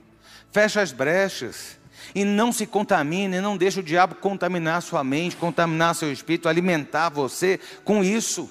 [0.51, 1.77] Fecha as brechas.
[2.13, 7.09] E não se contamine, não deixe o diabo contaminar sua mente, contaminar seu espírito, alimentar
[7.09, 8.49] você com isso.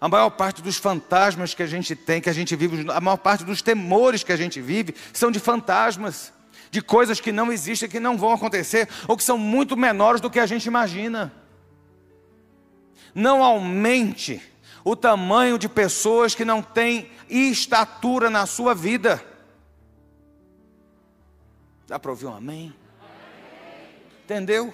[0.00, 3.16] A maior parte dos fantasmas que a gente tem, que a gente vive, a maior
[3.16, 6.32] parte dos temores que a gente vive, são de fantasmas,
[6.70, 10.28] de coisas que não existem, que não vão acontecer, ou que são muito menores do
[10.28, 11.32] que a gente imagina
[13.14, 14.42] não aumente
[14.84, 19.24] o tamanho de pessoas que não têm estatura na sua vida.
[21.88, 22.74] Dá para ouvir um amém?
[24.24, 24.72] Entendeu?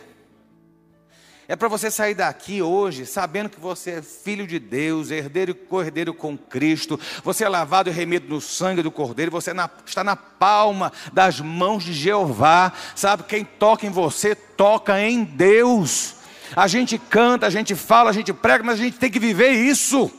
[1.47, 5.55] É para você sair daqui hoje sabendo que você é filho de Deus, herdeiro e
[5.55, 9.53] cordeiro com Cristo, você é lavado e remido no sangue do cordeiro, você
[9.85, 13.25] está na palma das mãos de Jeová, sabe?
[13.25, 16.20] Quem toca em você, toca em Deus.
[16.55, 19.51] A gente canta, a gente fala, a gente prega, mas a gente tem que viver
[19.51, 20.11] isso.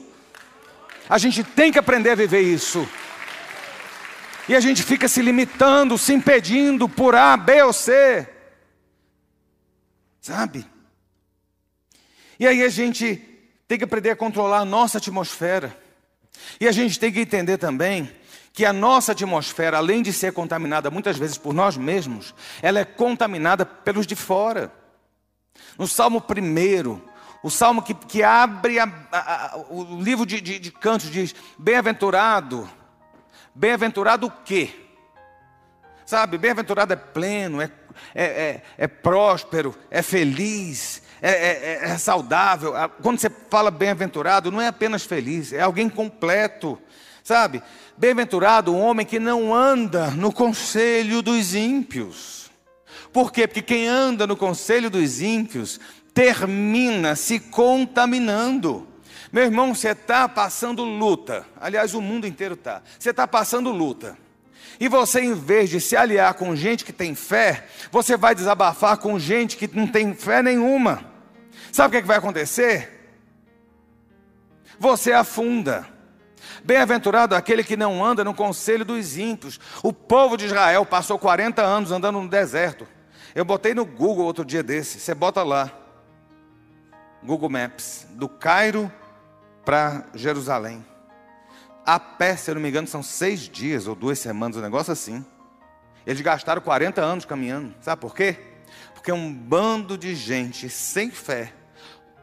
[1.10, 2.88] A gente tem que aprender a viver isso.
[4.48, 8.28] E a gente fica se limitando, se impedindo por A, B ou C.
[10.22, 10.65] Sabe?
[12.39, 13.15] E aí a gente
[13.67, 15.78] tem que aprender a controlar a nossa atmosfera.
[16.60, 18.10] E a gente tem que entender também
[18.54, 22.86] que a nossa atmosfera, além de ser contaminada muitas vezes por nós mesmos, ela é
[22.86, 24.72] contaminada pelos de fora.
[25.78, 27.12] No Salmo 1,
[27.43, 31.34] o salmo que, que abre a, a, a, o livro de, de, de cantos diz:
[31.58, 32.69] Bem-aventurado,
[33.56, 34.69] bem-aventurado o quê?
[36.06, 37.71] Sabe, bem-aventurado é pleno, é,
[38.13, 42.74] é, é, é próspero, é feliz, é, é, é, saudável.
[43.02, 46.78] Quando você fala bem-aventurado, não é apenas feliz, é alguém completo.
[47.24, 47.63] Sabe,
[47.97, 52.40] bem-aventurado o homem que não anda no conselho dos ímpios
[53.12, 53.47] por quê?
[53.47, 55.80] Porque quem anda no conselho dos ímpios
[56.13, 58.88] termina se contaminando.
[59.32, 61.45] Meu irmão, você está passando luta.
[61.60, 62.82] Aliás, o mundo inteiro está.
[63.00, 64.17] Você está passando luta.
[64.80, 68.97] E você, em vez de se aliar com gente que tem fé, você vai desabafar
[68.97, 71.06] com gente que não tem fé nenhuma.
[71.71, 73.00] Sabe o que, é que vai acontecer?
[74.80, 75.88] Você afunda.
[76.63, 79.60] Bem-aventurado aquele que não anda no conselho dos ímpios.
[79.82, 82.88] O povo de Israel passou 40 anos andando no deserto.
[83.34, 85.72] Eu botei no Google outro dia desse, você bota lá,
[87.24, 88.91] Google Maps, do Cairo
[89.63, 90.86] para Jerusalém.
[91.86, 94.91] A pé, se eu não me engano, são seis dias ou duas semanas, um negócio
[94.91, 95.26] assim.
[96.06, 97.74] Eles gastaram 40 anos caminhando.
[97.80, 98.38] Sabe por quê?
[98.94, 101.54] Porque um bando de gente sem fé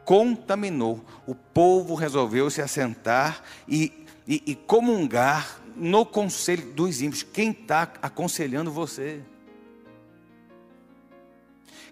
[0.05, 1.03] contaminou.
[1.25, 7.23] O povo resolveu se assentar e, e, e comungar no conselho dos ímpios.
[7.23, 9.21] Quem está aconselhando você?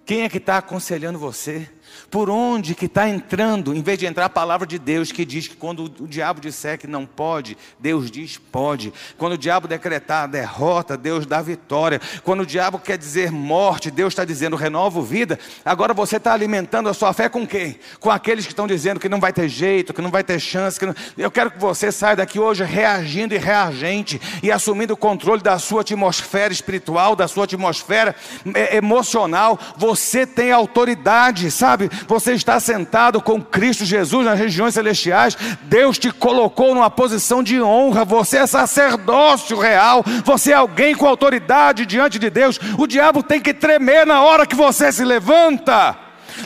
[0.08, 1.68] Quem é que está aconselhando você?
[2.10, 5.48] Por onde que está entrando, em vez de entrar a palavra de Deus que diz
[5.48, 8.94] que quando o diabo disser que não pode, Deus diz pode.
[9.18, 12.00] Quando o diabo decretar a derrota, Deus dá vitória.
[12.24, 15.38] Quando o diabo quer dizer morte, Deus está dizendo renovo vida.
[15.66, 17.78] Agora você está alimentando a sua fé com quem?
[18.00, 20.84] Com aqueles que estão dizendo que não vai ter jeito, que não vai ter chance.
[20.86, 20.96] Não...
[21.18, 25.60] Eu quero que você saia daqui hoje reagindo e reagente e assumindo o controle da
[25.60, 28.16] sua atmosfera espiritual, da sua atmosfera
[28.54, 29.60] é, emocional.
[29.76, 31.90] Você tem autoridade, sabe?
[32.08, 37.62] você está sentado com Cristo Jesus nas regiões celestiais, Deus te colocou numa posição de
[37.62, 42.60] honra, você é sacerdócio real, você é alguém com autoridade diante de Deus.
[42.78, 45.98] O diabo tem que tremer na hora que você se levanta.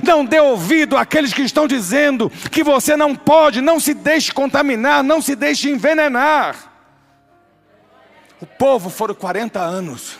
[0.03, 5.03] Não dê ouvido àqueles que estão dizendo que você não pode, não se deixe contaminar,
[5.03, 6.55] não se deixe envenenar.
[8.39, 10.17] O povo foram 40 anos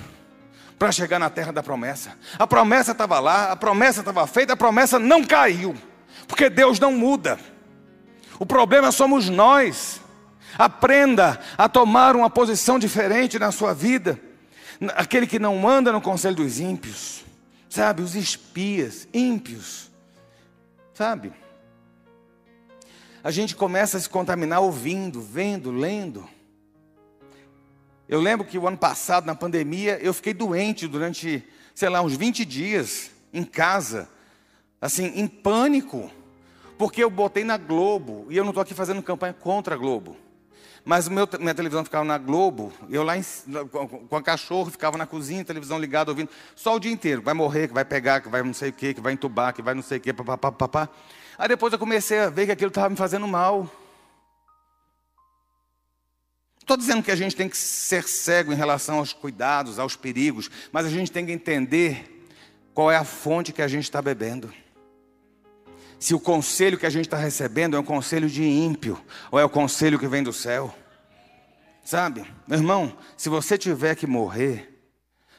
[0.82, 2.18] para chegar na terra da promessa.
[2.40, 5.76] A promessa estava lá, a promessa estava feita, a promessa não caiu,
[6.28, 7.38] porque Deus não muda.
[8.40, 10.02] O problema somos nós.
[10.58, 14.20] Aprenda a tomar uma posição diferente na sua vida.
[14.96, 17.24] Aquele que não anda no conselho dos ímpios,
[17.70, 18.02] sabe?
[18.02, 19.92] Os espias, ímpios,
[20.96, 21.32] sabe?
[23.24, 26.28] A gente começa a se contaminar ouvindo, vendo, lendo.
[28.12, 31.42] Eu lembro que o ano passado, na pandemia, eu fiquei doente durante,
[31.74, 34.10] sei lá, uns 20 dias em casa,
[34.82, 36.12] assim, em pânico,
[36.78, 40.18] porque eu botei na Globo, e eu não estou aqui fazendo campanha contra a Globo.
[40.84, 43.24] Mas meu, minha televisão ficava na Globo, eu lá em,
[44.10, 47.70] com a cachorro, ficava na cozinha, televisão ligada, ouvindo, só o dia inteiro, vai morrer,
[47.70, 49.82] que vai pegar, que vai não sei o que, que vai entubar, que vai não
[49.82, 50.90] sei o que, papapá, papá.
[51.38, 53.72] Aí depois eu comecei a ver que aquilo estava me fazendo mal.
[56.62, 60.50] Estou dizendo que a gente tem que ser cego em relação aos cuidados, aos perigos,
[60.72, 62.28] mas a gente tem que entender
[62.72, 64.54] qual é a fonte que a gente está bebendo.
[66.00, 69.44] Se o conselho que a gente está recebendo é um conselho de ímpio, ou é
[69.44, 70.74] o conselho que vem do céu.
[71.84, 74.88] Sabe, meu irmão, se você tiver que morrer,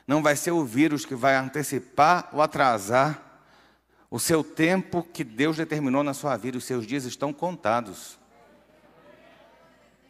[0.07, 3.45] não vai ser o vírus que vai antecipar ou atrasar
[4.11, 8.19] o seu tempo que Deus determinou na sua vida, os seus dias estão contados.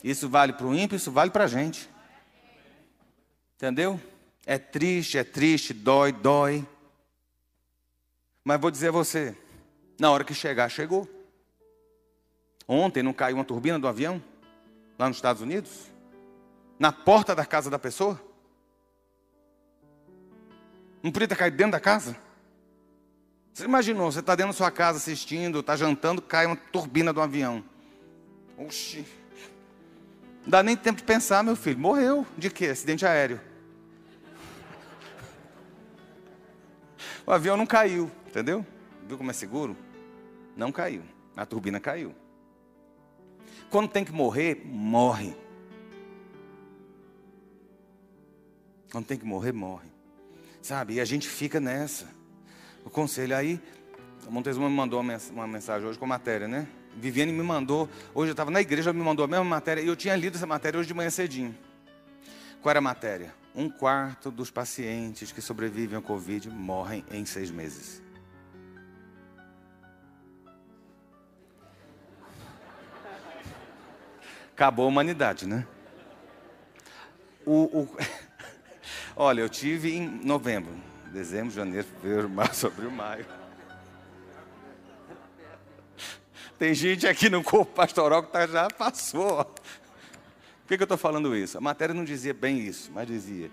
[0.03, 1.89] Isso vale para o ímpio, isso vale para a gente.
[3.57, 4.01] Entendeu?
[4.45, 6.67] É triste, é triste, dói, dói.
[8.45, 9.37] Mas vou dizer a você,
[9.99, 11.09] na hora que chegar, chegou.
[12.67, 14.23] Ontem não caiu uma turbina do avião?
[14.99, 15.87] Lá nos Estados Unidos?
[16.79, 18.21] Na porta da casa da pessoa?
[21.03, 22.17] Não podia ter caído dentro da casa?
[23.53, 27.21] Você imaginou, você está dentro da sua casa assistindo, está jantando, cai uma turbina do
[27.21, 27.63] avião.
[28.57, 29.22] Oxi.
[30.43, 31.79] Não dá nem tempo de pensar, meu filho.
[31.79, 32.27] Morreu.
[32.37, 32.67] De quê?
[32.67, 33.41] Acidente aéreo.
[37.25, 38.67] O avião não caiu, entendeu?
[39.07, 39.77] Viu como é seguro?
[40.57, 41.03] Não caiu.
[41.37, 42.15] A turbina caiu.
[43.71, 45.35] Quando tem que morrer, morre.
[48.91, 49.89] Quando tem que morrer, morre.
[50.61, 50.95] Sabe?
[50.95, 52.07] E a gente fica nessa.
[52.85, 53.61] O conselho aí,
[54.27, 56.67] o Montezuma me mandou uma mensagem hoje com matéria, né?
[56.97, 59.87] Viviane me mandou, hoje eu estava na igreja, ela me mandou a mesma matéria, e
[59.87, 61.57] eu tinha lido essa matéria hoje de manhã cedinho.
[62.61, 63.35] Qual era a matéria?
[63.55, 68.03] Um quarto dos pacientes que sobrevivem ao Covid morrem em seis meses.
[74.55, 75.67] Acabou a humanidade, né?
[77.45, 77.97] O, o...
[79.17, 80.73] Olha, eu tive em novembro,
[81.13, 83.27] dezembro, janeiro, fevereiro, março, abril, maio.
[86.63, 89.45] Tem gente aqui no corpo pastoral que tá, já passou.
[89.45, 91.59] Por que, que eu estou falando isso?
[91.59, 93.51] A matéria não dizia bem isso, mas dizia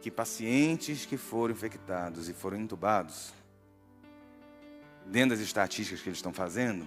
[0.00, 3.34] que pacientes que foram infectados e foram entubados,
[5.06, 6.86] dentro das estatísticas que eles estão fazendo,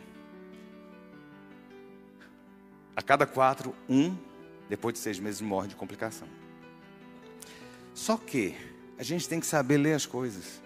[2.95, 4.16] a cada quatro, um,
[4.70, 6.30] depois de seis meses, morre de complicação.
[7.93, 8.55] Só que
[8.97, 10.62] a gente tem que saber ler as coisas.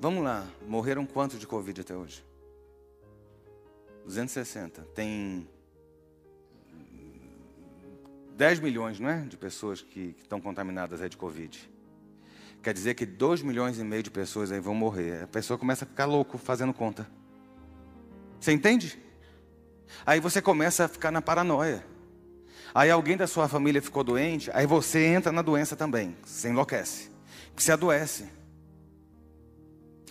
[0.00, 2.24] Vamos lá, morreram quantos de Covid até hoje?
[4.04, 4.82] 260.
[4.94, 5.48] Tem
[8.36, 9.22] 10 milhões, não é?
[9.22, 11.68] De pessoas que, que estão contaminadas aí de Covid.
[12.62, 15.24] Quer dizer que 2 milhões e meio de pessoas aí vão morrer.
[15.24, 17.04] A pessoa começa a ficar louco fazendo conta.
[18.40, 18.96] Você entende?
[20.06, 21.84] Aí você começa a ficar na paranoia.
[22.72, 26.16] Aí alguém da sua família ficou doente, aí você entra na doença também.
[26.24, 27.10] Você enlouquece.
[27.56, 28.37] Você adoece.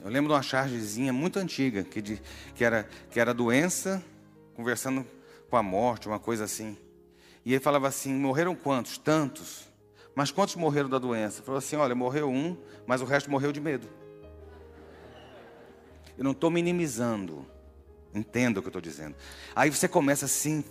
[0.07, 2.21] Eu lembro de uma chargezinha muito antiga, que, de,
[2.55, 4.01] que, era, que era doença,
[4.55, 5.05] conversando
[5.49, 6.77] com a morte, uma coisa assim.
[7.43, 8.97] E ele falava assim: morreram quantos?
[8.97, 9.67] Tantos.
[10.15, 11.43] Mas quantos morreram da doença?
[11.43, 12.55] Falou assim: olha, morreu um,
[12.85, 13.89] mas o resto morreu de medo.
[16.17, 17.45] Eu não estou minimizando.
[18.13, 19.13] Entenda o que eu estou dizendo.
[19.53, 20.63] Aí você começa assim,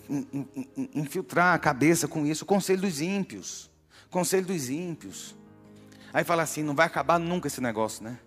[0.95, 2.47] infiltrar a cabeça com isso.
[2.47, 3.71] Conselho dos ímpios.
[4.09, 5.37] Conselho dos ímpios.
[6.11, 8.19] Aí fala assim: não vai acabar nunca esse negócio, né?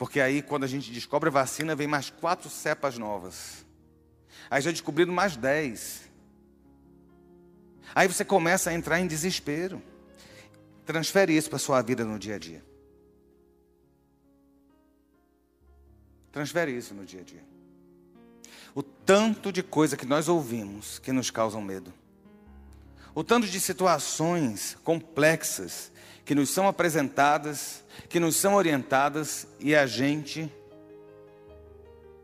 [0.00, 3.66] Porque aí, quando a gente descobre a vacina, vem mais quatro cepas novas.
[4.48, 6.10] Aí já descobriram mais dez.
[7.94, 9.82] Aí você começa a entrar em desespero.
[10.86, 12.64] Transfere isso para a sua vida no dia a dia.
[16.32, 17.44] Transfere isso no dia a dia.
[18.74, 21.92] O tanto de coisa que nós ouvimos que nos causam medo.
[23.14, 25.92] O tanto de situações complexas
[26.30, 30.48] que nos são apresentadas, que nos são orientadas e a gente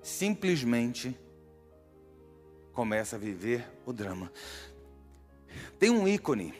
[0.00, 1.18] simplesmente
[2.72, 4.32] começa a viver o drama.
[5.76, 6.54] Tem um ícone,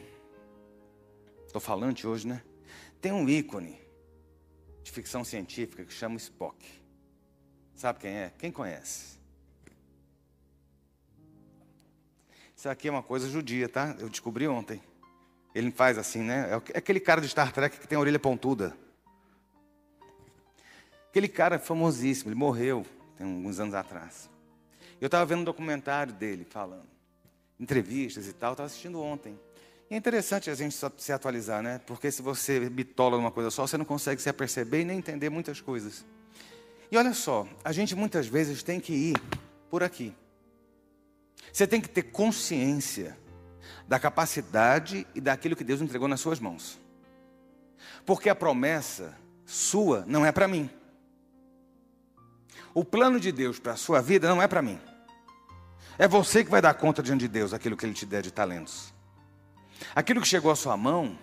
[1.45, 2.43] estou falante hoje, né?
[2.99, 3.79] Tem um ícone
[4.83, 6.57] de ficção científica que chama Spock.
[7.73, 8.33] Sabe quem é?
[8.37, 9.17] Quem conhece?
[12.53, 13.95] Isso aqui é uma coisa judia, tá?
[13.99, 14.81] Eu descobri ontem.
[15.55, 16.49] Ele faz assim, né?
[16.51, 18.75] É, é aquele cara de Star Trek que tem a orelha pontuda.
[21.09, 22.85] Aquele cara famosíssimo, ele morreu
[23.17, 24.29] tem alguns anos atrás.
[25.01, 26.87] Eu estava vendo um documentário dele falando,
[27.59, 29.37] entrevistas e tal, estava assistindo ontem.
[29.89, 31.79] E é interessante a gente se atualizar, né?
[31.85, 35.29] Porque se você bitola numa coisa só, você não consegue se aperceber e nem entender
[35.29, 36.05] muitas coisas.
[36.91, 39.15] E olha só, a gente muitas vezes tem que ir
[39.69, 40.13] por aqui.
[41.51, 43.17] Você tem que ter consciência
[43.87, 46.79] da capacidade e daquilo que Deus entregou nas suas mãos.
[48.05, 49.15] Porque a promessa
[49.45, 50.69] sua não é para mim.
[52.73, 54.79] O plano de Deus para a sua vida não é para mim.
[55.97, 58.31] É você que vai dar conta diante de Deus aquilo que Ele te der de
[58.31, 58.93] talentos.
[59.95, 61.17] Aquilo que chegou à sua mão,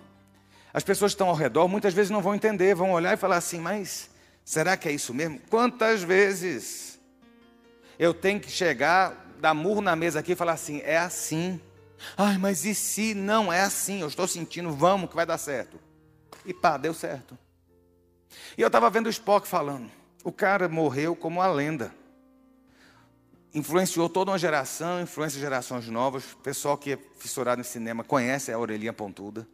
[0.72, 3.36] as pessoas que estão ao redor muitas vezes não vão entender, vão olhar e falar
[3.36, 4.11] assim: mas
[4.45, 5.40] será que é isso mesmo?
[5.49, 6.99] Quantas vezes
[7.99, 11.61] eu tenho que chegar, dar murro na mesa aqui e falar assim: é assim.
[12.16, 14.01] Ai, mas e se não é assim?
[14.01, 15.78] Eu estou sentindo, vamos que vai dar certo.
[16.45, 17.38] E pá, deu certo.
[18.57, 19.90] E eu estava vendo o Spock falando.
[20.22, 21.95] O cara morreu como uma lenda.
[23.53, 26.32] Influenciou toda uma geração, influencia gerações novas.
[26.32, 29.47] O pessoal que é fissurado em cinema conhece a orelhinha pontuda.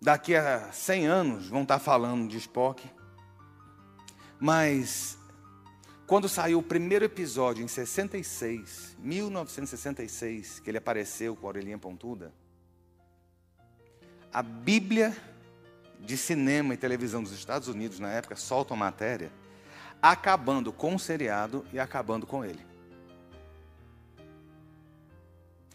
[0.00, 2.86] Daqui a 100 anos vão estar falando de Spock.
[4.38, 5.16] Mas
[6.06, 12.32] quando saiu o primeiro episódio, em 66, 1966, que ele apareceu com a orelhinha pontuda,
[14.32, 15.16] a Bíblia
[16.00, 19.32] de cinema e televisão dos Estados Unidos, na época, solta uma matéria
[20.02, 22.60] acabando com o seriado e acabando com ele.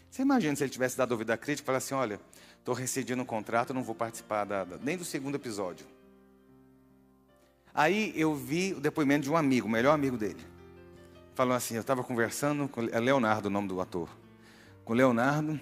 [0.08, 2.20] Você imagina se ele tivesse dado ouvido à crítica e falasse assim: olha,
[2.58, 5.86] estou rescindindo o contrato, não vou participar da, nem do segundo episódio.
[7.74, 10.44] Aí eu vi o depoimento de um amigo, o melhor amigo dele.
[11.34, 14.08] Falou assim: eu estava conversando com é Leonardo, o nome do ator.
[14.84, 15.58] Com Leonardo.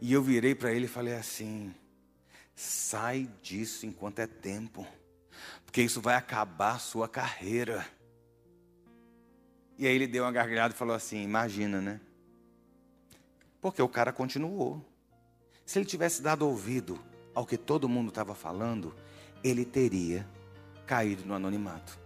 [0.00, 1.74] E eu virei para ele e falei assim:
[2.54, 4.86] sai disso enquanto é tempo,
[5.64, 7.86] porque isso vai acabar a sua carreira.
[9.78, 12.00] E aí ele deu uma gargalhada e falou assim: imagina, né?
[13.60, 14.84] Porque o cara continuou.
[15.64, 16.98] Se ele tivesse dado ouvido
[17.34, 18.94] ao que todo mundo estava falando,
[19.42, 20.26] ele teria
[20.86, 21.98] caído no anonimato.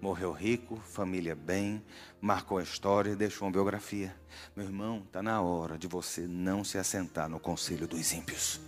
[0.00, 1.82] Morreu rico, família bem,
[2.20, 4.14] marcou a história e deixou uma biografia.
[4.54, 8.60] Meu irmão, está na hora de você não se assentar no conselho dos ímpios.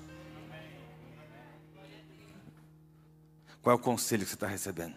[3.60, 4.96] Qual é o conselho que você está recebendo?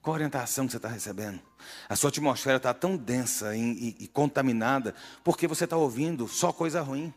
[0.00, 1.40] Qual a orientação que você está recebendo?
[1.88, 6.52] A sua atmosfera está tão densa e, e, e contaminada porque você está ouvindo só
[6.52, 7.12] coisa ruim.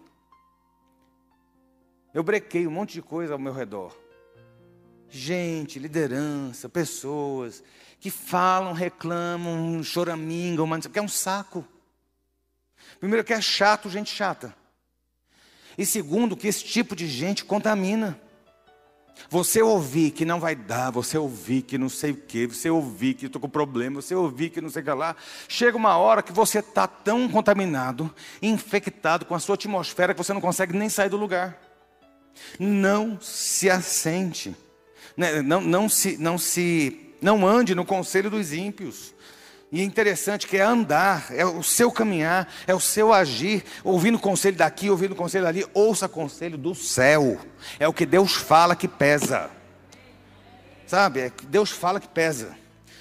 [2.13, 4.00] Eu brequei um monte de coisa ao meu redor
[5.11, 7.63] gente, liderança, pessoas
[7.99, 11.65] que falam, reclamam, choramingam, que é um saco.
[12.99, 14.55] Primeiro que é chato, gente chata.
[15.77, 18.19] E segundo que esse tipo de gente contamina.
[19.29, 23.13] Você ouvir que não vai dar, você ouvir que não sei o que, você ouvir
[23.13, 25.15] que estou com problema, você ouvir que não sei o que lá.
[25.47, 30.33] Chega uma hora que você está tão contaminado, infectado com a sua atmosfera, que você
[30.33, 31.59] não consegue nem sair do lugar.
[32.59, 34.55] Não se assente,
[35.17, 39.13] não, não, se, não se, não ande no conselho dos ímpios.
[39.71, 44.19] E é interessante que é andar, é o seu caminhar, é o seu agir, ouvindo
[44.19, 47.39] conselho daqui, ouvindo conselho dali, ouça conselho do céu.
[47.79, 49.49] É o que Deus fala que pesa.
[50.85, 51.21] Sabe?
[51.21, 52.53] É que Deus fala que pesa.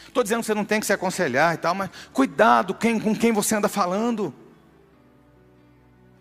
[0.07, 3.17] Estou dizendo que você não tem que se aconselhar e tal, mas cuidado quem, com
[3.17, 4.33] quem você anda falando.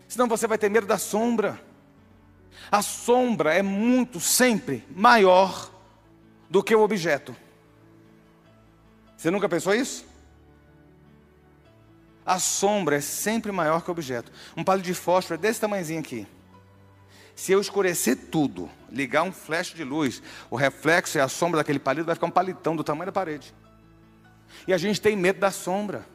[0.07, 1.61] Senão você vai ter medo da sombra.
[2.71, 5.71] A sombra é muito, sempre, maior
[6.49, 7.35] do que o objeto.
[9.15, 10.05] Você nunca pensou isso?
[12.25, 14.31] A sombra é sempre maior que o objeto.
[14.55, 16.27] Um palito de fósforo é desse tamanhozinho aqui.
[17.35, 21.79] Se eu escurecer tudo, ligar um flash de luz, o reflexo e a sombra daquele
[21.79, 23.53] palito vai ficar um palitão do tamanho da parede.
[24.67, 26.05] E a gente tem medo da sombra.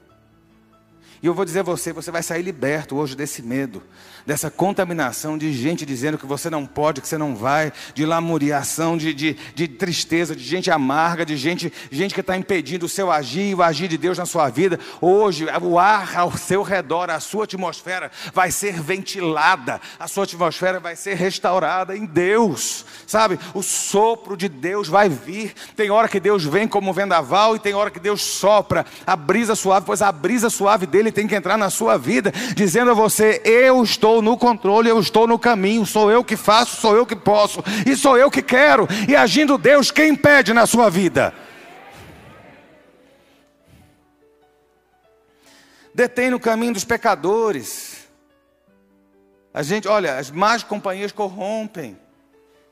[1.24, 3.82] E eu vou dizer a você, você vai sair liberto hoje desse medo,
[4.26, 8.94] dessa contaminação de gente dizendo que você não pode, que você não vai, de lamuriação,
[8.94, 13.10] de, de, de tristeza, de gente amarga, de gente, gente que está impedindo o seu
[13.10, 14.78] agir e o agir de Deus na sua vida.
[15.00, 20.78] Hoje, o ar ao seu redor, a sua atmosfera vai ser ventilada, a sua atmosfera
[20.78, 23.38] vai ser restaurada em Deus, sabe?
[23.54, 25.54] O sopro de Deus vai vir.
[25.74, 29.16] Tem hora que Deus vem como um vendaval e tem hora que Deus sopra a
[29.16, 32.94] brisa suave, pois a brisa suave dele tem que entrar na sua vida, dizendo a
[32.94, 37.06] você: Eu estou no controle, eu estou no caminho, sou eu que faço, sou eu
[37.06, 38.86] que posso, e sou eu que quero.
[39.08, 41.32] E agindo Deus, quem impede na sua vida?
[45.94, 48.08] Detém no caminho dos pecadores.
[49.54, 51.96] A gente, olha, as más companhias corrompem,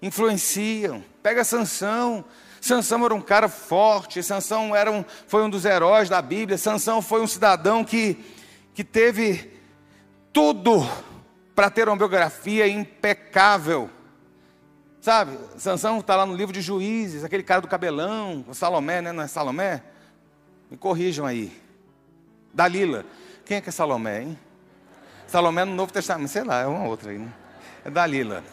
[0.02, 1.04] influenciam.
[1.22, 2.24] Pega Sansão,
[2.62, 7.02] Sansão era um cara forte, Sansão era um, foi um dos heróis da Bíblia, Sansão
[7.02, 8.24] foi um cidadão que,
[8.72, 9.50] que teve
[10.32, 10.88] tudo
[11.56, 13.90] para ter uma biografia impecável.
[15.00, 19.10] Sabe, Sansão está lá no livro de Juízes, aquele cara do cabelão, o Salomé, né?
[19.10, 19.82] Não é Salomé?
[20.70, 21.52] Me corrijam aí.
[22.54, 23.04] Dalila.
[23.44, 24.38] Quem é que é Salomé, hein?
[25.26, 27.32] Salomé no Novo Testamento, sei lá, é uma outra aí, né?
[27.84, 28.44] É Dalila.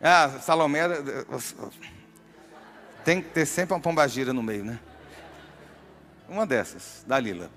[0.00, 0.82] Ah, Salomé.
[3.08, 4.78] Tem que ter sempre uma pombagira no meio, né?
[6.28, 7.50] Uma dessas, Dalila.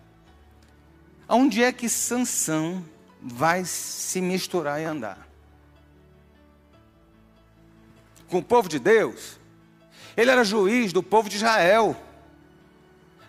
[1.27, 2.81] Onde é que Sansão
[3.21, 5.27] vai se misturar e andar?
[8.29, 9.37] Com o povo de Deus?
[10.15, 11.97] Ele era juiz do povo de Israel.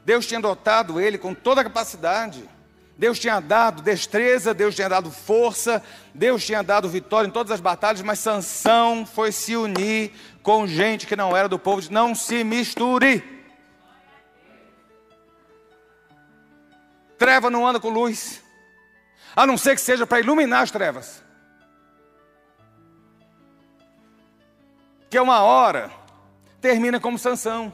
[0.04, 2.48] Deus tinha dotado ele com toda a capacidade.
[2.96, 5.82] Deus tinha dado destreza, Deus tinha dado força,
[6.14, 10.12] Deus tinha dado vitória em todas as batalhas, mas Sansão foi se unir
[10.42, 13.22] com gente que não era do povo, não se misture.
[17.16, 18.42] Treva não anda com luz,
[19.36, 21.22] a não ser que seja para iluminar as trevas.
[25.08, 25.90] Que uma hora,
[26.60, 27.72] termina como Sansão.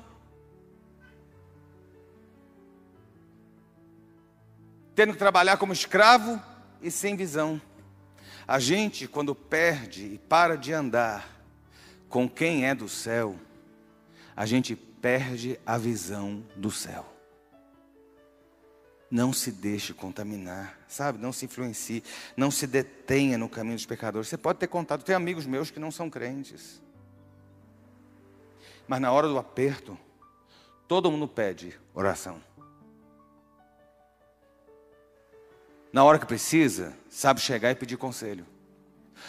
[4.94, 6.42] Tendo que trabalhar como escravo
[6.82, 7.60] e sem visão.
[8.46, 11.37] A gente, quando perde e para de andar,
[12.08, 13.36] com quem é do céu,
[14.34, 17.06] a gente perde a visão do céu.
[19.10, 21.18] Não se deixe contaminar, sabe?
[21.18, 22.02] Não se influencie,
[22.36, 24.28] não se detenha no caminho dos pecadores.
[24.28, 26.82] Você pode ter contato, tem amigos meus que não são crentes.
[28.86, 29.98] Mas na hora do aperto,
[30.86, 32.42] todo mundo pede oração.
[35.92, 38.46] Na hora que precisa, sabe chegar e pedir conselho.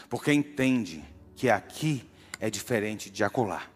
[0.09, 1.03] Porque entende
[1.35, 2.09] que aqui
[2.39, 3.67] é diferente de acolá.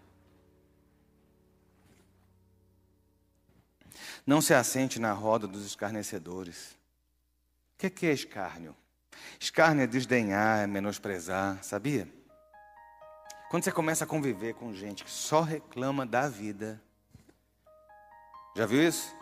[4.26, 6.78] Não se assente na roda dos escarnecedores.
[7.74, 8.74] O que é escárnio?
[9.38, 12.08] Escárnio é desdenhar, é menosprezar, sabia?
[13.50, 16.82] Quando você começa a conviver com gente que só reclama da vida.
[18.56, 19.14] Já viu isso?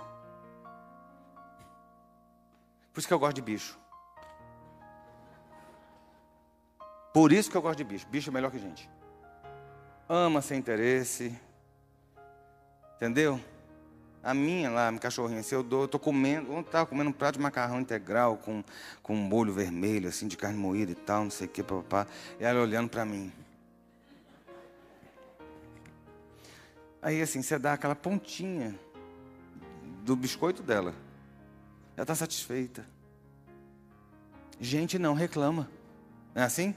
[2.94, 3.80] Por isso que eu gosto de bicho.
[7.14, 8.08] Por isso que eu gosto de bicho.
[8.08, 8.90] Bicho é melhor que gente
[10.12, 11.34] ama sem interesse.
[12.98, 13.40] Entendeu?
[14.22, 17.14] A minha lá, minha cachorrinha, se eu dou, eu tô comendo, eu estava comendo um
[17.14, 18.64] prato de macarrão integral com,
[19.02, 22.06] com um molho vermelho, assim, de carne moída e tal, não sei o que, papá.
[22.40, 23.32] E ela olhando para mim.
[27.02, 28.78] Aí assim, você dá aquela pontinha
[30.04, 30.94] do biscoito dela.
[31.96, 32.86] Ela está satisfeita.
[34.60, 35.68] Gente não reclama.
[36.36, 36.76] Não é assim?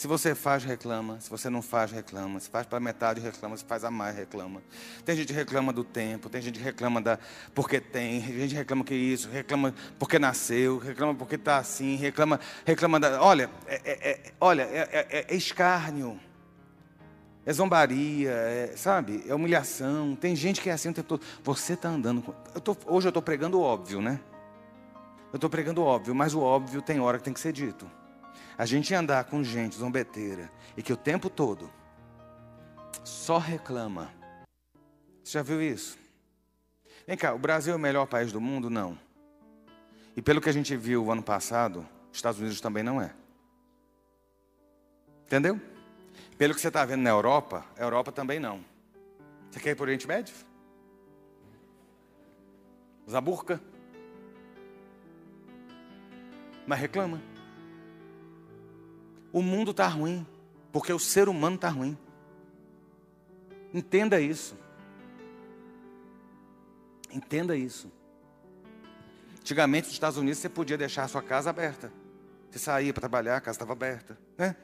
[0.00, 1.20] Se você faz, reclama.
[1.20, 2.40] Se você não faz, reclama.
[2.40, 3.54] Se faz para metade, reclama.
[3.54, 4.62] Se faz a mais, reclama.
[5.04, 6.30] Tem gente que reclama do tempo.
[6.30, 7.18] Tem gente que reclama da
[7.54, 8.22] porque tem.
[8.22, 9.28] Tem gente que reclama que isso.
[9.28, 10.78] Reclama porque nasceu.
[10.78, 11.96] Reclama porque está assim.
[11.96, 13.22] Reclama, reclama da.
[13.22, 16.18] Olha, é, é, é olha, é, é, é escárnio.
[17.44, 19.22] É zombaria, é, sabe?
[19.28, 20.16] É humilhação.
[20.16, 21.22] Tem gente que é assim o tempo todo.
[21.44, 22.22] Você está andando.
[22.22, 22.32] Com...
[22.54, 24.18] Eu tô, hoje eu estou pregando o óbvio, né?
[25.30, 27.99] Eu estou pregando o óbvio, mas o óbvio tem hora que tem que ser dito.
[28.60, 31.72] A gente andar com gente zombeteira e que o tempo todo
[33.02, 34.12] só reclama.
[35.24, 35.98] Você já viu isso?
[37.06, 38.68] Vem cá, o Brasil é o melhor país do mundo?
[38.68, 38.98] Não.
[40.14, 43.14] E pelo que a gente viu ano passado, Estados Unidos também não é.
[45.24, 45.58] Entendeu?
[46.36, 48.62] Pelo que você está vendo na Europa, a Europa também não.
[49.50, 50.34] Você quer ir para o Oriente Médio?
[53.06, 53.58] Usar burca?
[56.66, 57.39] Mas reclama.
[59.32, 60.26] O mundo está ruim,
[60.72, 61.96] porque o ser humano está ruim.
[63.72, 64.56] Entenda isso.
[67.12, 67.90] Entenda isso.
[69.40, 71.92] Antigamente, nos Estados Unidos, você podia deixar a sua casa aberta.
[72.50, 74.18] Você saía para trabalhar, a casa estava aberta.
[74.36, 74.54] Né?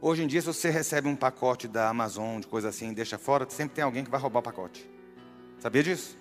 [0.00, 3.18] Hoje em dia, se você recebe um pacote da Amazon, de coisa assim, e deixa
[3.18, 4.88] fora, sempre tem alguém que vai roubar o pacote.
[5.58, 6.16] Sabia disso?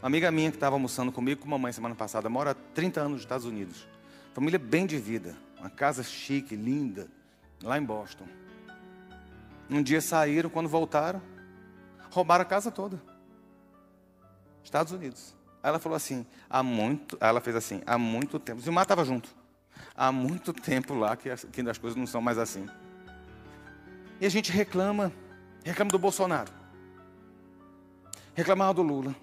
[0.00, 3.12] Uma amiga minha que estava almoçando comigo com mamãe semana passada, mora há 30 anos
[3.12, 3.86] nos Estados Unidos.
[4.34, 5.36] Família bem de vida.
[5.58, 7.08] Uma casa chique, linda,
[7.62, 8.26] lá em Boston.
[9.68, 11.20] Um dia saíram, quando voltaram,
[12.10, 13.02] roubaram a casa toda.
[14.62, 15.34] Estados Unidos.
[15.62, 18.60] Aí ela falou assim, há muito, ela fez assim, há muito tempo.
[18.60, 19.28] Zilmar estava junto.
[19.94, 22.68] Há muito tempo lá que, que as coisas não são mais assim.
[24.20, 25.12] E a gente reclama,
[25.64, 26.52] reclama do Bolsonaro.
[28.34, 29.14] Reclamava do Lula.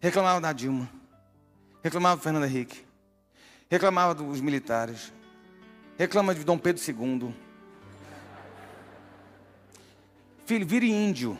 [0.00, 0.88] Reclamava da Dilma.
[1.82, 2.84] Reclamava do Fernando Henrique
[3.74, 5.12] reclamava dos militares,
[5.98, 7.34] reclama de Dom Pedro II.
[10.46, 11.36] Filho, vire índio.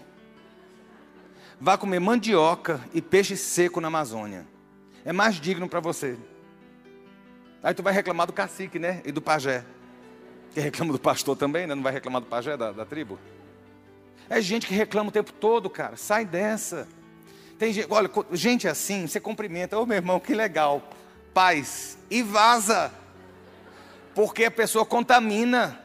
[1.60, 4.44] Vá comer mandioca e peixe seco na Amazônia.
[5.04, 6.16] É mais digno para você.
[7.62, 9.00] Aí tu vai reclamar do cacique, né?
[9.04, 9.64] E do pajé.
[10.52, 11.74] Que reclama do pastor também, né?
[11.76, 13.16] Não vai reclamar do pajé da, da tribo?
[14.28, 15.96] É gente que reclama o tempo todo, cara.
[15.96, 16.88] Sai dessa.
[17.60, 19.78] Tem gente, olha, gente assim, você cumprimenta.
[19.78, 20.82] Ô oh, meu irmão, que legal
[21.34, 22.92] paz e vaza,
[24.14, 25.80] porque a pessoa contamina.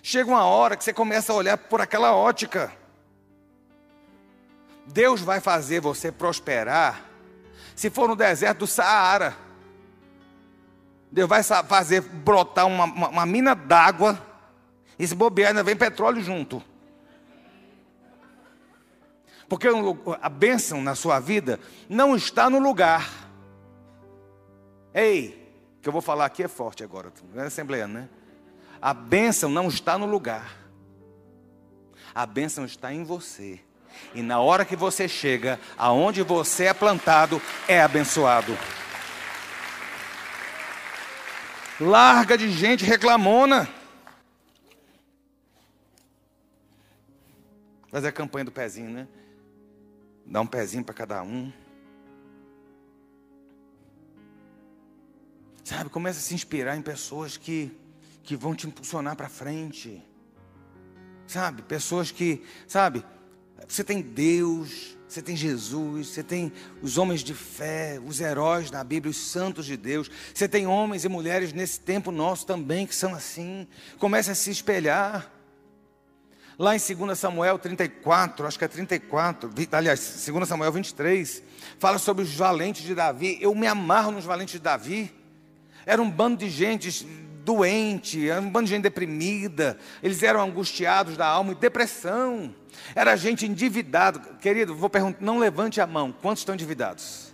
[0.00, 2.72] Chega uma hora que você começa a olhar por aquela ótica.
[4.86, 7.04] Deus vai fazer você prosperar
[7.74, 9.36] se for no deserto do Saara.
[11.10, 14.20] Deus vai fazer brotar uma, uma, uma mina d'água
[14.98, 16.62] e se bobear ainda vem petróleo junto.
[19.48, 19.66] Porque
[20.20, 21.58] a bênção na sua vida
[21.88, 23.27] não está no lugar
[24.94, 28.08] Ei, o que eu vou falar aqui é forte agora, não é assembleando, né?
[28.80, 30.56] A bênção não está no lugar.
[32.14, 33.60] A bênção está em você.
[34.14, 38.56] E na hora que você chega, aonde você é plantado, é abençoado.
[41.80, 43.68] Larga de gente reclamona.
[47.90, 49.08] Fazer a campanha do pezinho, né?
[50.26, 51.52] Dá um pezinho para cada um.
[55.68, 57.70] Sabe, começa a se inspirar em pessoas que,
[58.22, 60.02] que vão te impulsionar para frente.
[61.26, 63.04] Sabe, pessoas que, sabe,
[63.68, 66.50] você tem Deus, você tem Jesus, você tem
[66.80, 70.10] os homens de fé, os heróis da Bíblia, os santos de Deus.
[70.32, 73.68] Você tem homens e mulheres nesse tempo nosso também que são assim.
[73.98, 75.30] Começa a se espelhar.
[76.58, 81.42] Lá em 2 Samuel 34, acho que é 34, aliás, 2 Samuel 23,
[81.78, 83.36] fala sobre os valentes de Davi.
[83.38, 85.17] Eu me amarro nos valentes de Davi.
[85.88, 87.06] Era um bando de gente
[87.42, 92.54] doente, era um bando de gente deprimida, eles eram angustiados da alma e depressão.
[92.94, 94.20] Era gente endividada.
[94.34, 97.32] Querido, vou perguntar, não levante a mão, quantos estão endividados?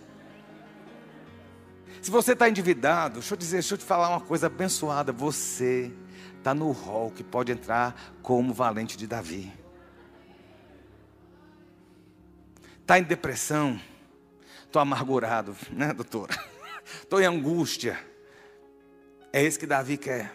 [2.01, 5.11] Se você está endividado, deixa eu dizer, deixa eu te falar uma coisa abençoada.
[5.11, 5.91] Você
[6.37, 9.51] está no rol que pode entrar como valente de Davi.
[12.79, 13.77] Está em depressão,
[14.63, 16.33] estou amargurado, né, doutora?
[17.03, 18.14] Estou em angústia.
[19.35, 20.33] É isso que Davi quer.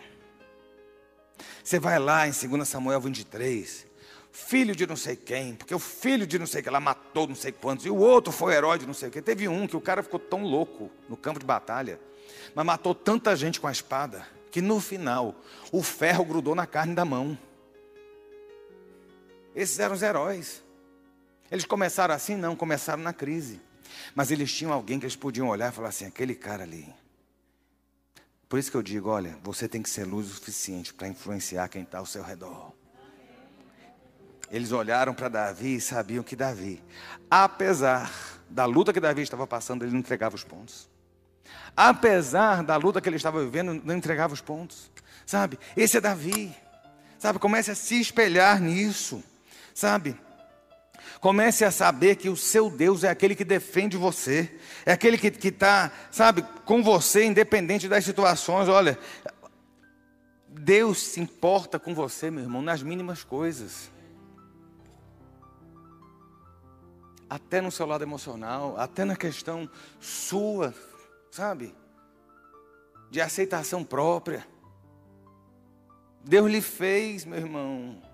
[1.65, 3.87] Você vai lá em 2 Samuel 23,
[4.31, 7.35] filho de não sei quem, porque o filho de não sei quem lá matou não
[7.35, 9.23] sei quantos, e o outro foi herói de não sei o que.
[9.23, 11.99] Teve um que o cara ficou tão louco no campo de batalha,
[12.55, 15.35] mas matou tanta gente com a espada, que no final
[15.73, 17.39] o ferro grudou na carne da mão.
[19.57, 20.63] Esses eram os heróis.
[21.51, 22.37] Eles começaram assim?
[22.37, 23.63] Não, começaram na crise.
[24.15, 26.87] Mas eles tinham alguém que eles podiam olhar e falar assim: aquele cara ali,
[28.51, 31.69] Por isso que eu digo: olha, você tem que ser luz o suficiente para influenciar
[31.69, 32.73] quem está ao seu redor.
[34.51, 36.83] Eles olharam para Davi e sabiam que Davi,
[37.31, 38.11] apesar
[38.49, 40.91] da luta que Davi estava passando, ele não entregava os pontos.
[41.77, 44.91] Apesar da luta que ele estava vivendo, não entregava os pontos.
[45.25, 45.57] Sabe?
[45.77, 46.53] Esse é Davi.
[47.21, 47.39] Sabe?
[47.39, 49.23] Comece a se espelhar nisso.
[49.73, 50.19] Sabe?
[51.21, 55.49] Comece a saber que o seu Deus é aquele que defende você, é aquele que
[55.49, 58.69] está, sabe, com você, independente das situações.
[58.71, 58.99] Olha,
[60.49, 63.91] Deus se importa com você, meu irmão, nas mínimas coisas.
[67.29, 70.75] Até no seu lado emocional, até na questão sua,
[71.31, 71.75] sabe,
[73.11, 74.47] de aceitação própria.
[76.25, 78.10] Deus lhe fez, meu irmão.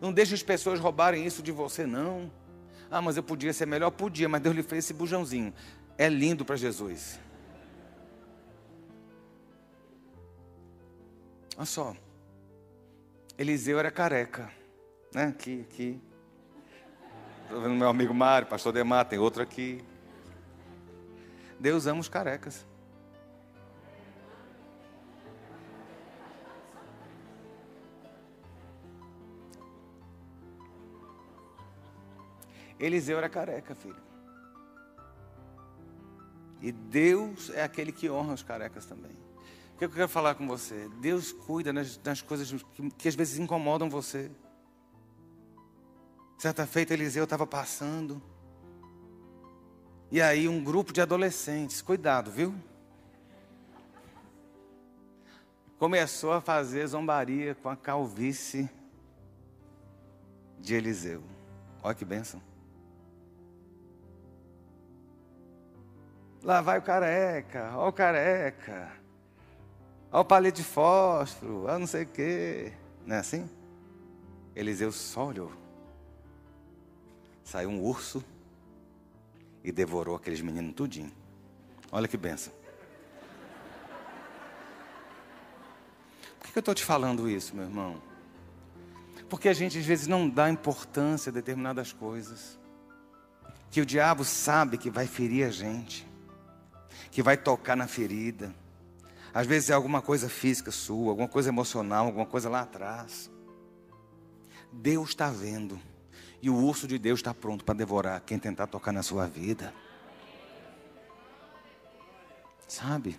[0.00, 2.30] Não deixe as pessoas roubarem isso de você, não.
[2.90, 3.90] Ah, mas eu podia ser melhor?
[3.90, 5.52] Podia, mas Deus lhe fez esse bujãozinho.
[5.96, 7.18] É lindo para Jesus.
[11.56, 11.96] Olha só.
[13.38, 14.50] Eliseu era careca.
[15.12, 15.24] Né?
[15.24, 16.00] Aqui, aqui.
[17.44, 19.84] Estou vendo meu amigo Mário, pastor Demar, tem outro aqui.
[21.58, 22.66] Deus ama os carecas.
[32.84, 34.02] Eliseu era careca, filho.
[36.60, 39.12] E Deus é aquele que honra os carecas também.
[39.74, 40.88] O que eu quero falar com você?
[41.00, 44.30] Deus cuida nas coisas que, que às vezes incomodam você.
[46.38, 48.22] Certa feita, Eliseu estava passando.
[50.10, 52.54] E aí, um grupo de adolescentes, cuidado, viu?
[55.78, 58.70] Começou a fazer zombaria com a calvície
[60.58, 61.22] de Eliseu.
[61.82, 62.53] Olha que bênção.
[66.44, 68.92] Lá vai o careca, ó o careca,
[70.12, 72.70] ó o palito de fósforo, ó não sei o quê.
[73.06, 73.48] Não é assim?
[74.54, 75.50] Eliseu só olhou.
[77.42, 78.22] Saiu um urso
[79.62, 81.10] e devorou aqueles meninos tudinho.
[81.90, 82.52] Olha que benção.
[86.40, 88.02] Por que eu estou te falando isso, meu irmão?
[89.30, 92.58] Porque a gente às vezes não dá importância a determinadas coisas.
[93.70, 96.12] Que o diabo sabe que vai ferir a gente
[97.14, 98.52] que vai tocar na ferida.
[99.32, 103.30] Às vezes é alguma coisa física sua, alguma coisa emocional, alguma coisa lá atrás.
[104.72, 105.78] Deus está vendo.
[106.42, 109.72] E o urso de Deus está pronto para devorar quem tentar tocar na sua vida.
[112.66, 113.16] Sabe?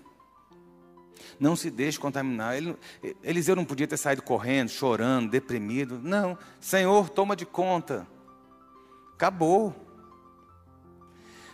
[1.40, 2.58] Não se deixe contaminar.
[2.58, 2.76] Ele,
[3.24, 6.02] Eliseu não podia ter saído correndo, chorando, deprimido.
[6.04, 6.38] Não.
[6.60, 8.06] Senhor, toma de conta.
[9.14, 9.74] Acabou.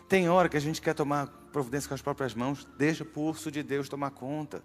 [0.09, 3.51] Tem hora que a gente quer tomar providência com as próprias mãos, deixa o urso
[3.51, 4.63] de Deus tomar conta.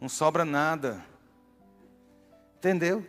[0.00, 1.04] Não sobra nada.
[2.58, 3.06] Entendeu?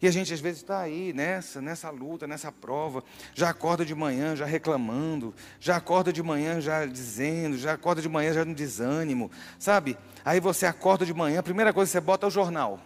[0.00, 3.02] E a gente às vezes está aí nessa, nessa luta, nessa prova,
[3.34, 8.08] já acorda de manhã já reclamando, já acorda de manhã já dizendo, já acorda de
[8.08, 9.96] manhã já no desânimo, sabe?
[10.24, 12.80] Aí você acorda de manhã, a primeira coisa que você bota é o jornal.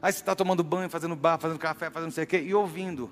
[0.00, 2.54] Aí você está tomando banho, fazendo bar, fazendo café, fazendo não sei o quê, e
[2.54, 3.10] ouvindo.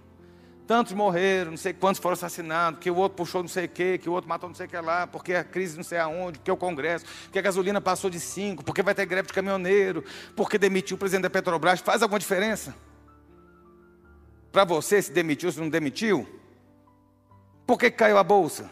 [0.67, 3.99] Tantos morreram, não sei quantos foram assassinados, que o outro puxou não sei o quê,
[3.99, 6.39] que o outro matou não sei o que lá, porque a crise não sei aonde,
[6.39, 10.03] porque o Congresso, porque a gasolina passou de 5, porque vai ter greve de caminhoneiro,
[10.35, 11.81] porque demitiu o presidente da Petrobras.
[11.81, 12.75] Faz alguma diferença?
[14.51, 16.27] Para você se demitiu, se não demitiu?
[17.67, 18.71] Por que caiu a bolsa?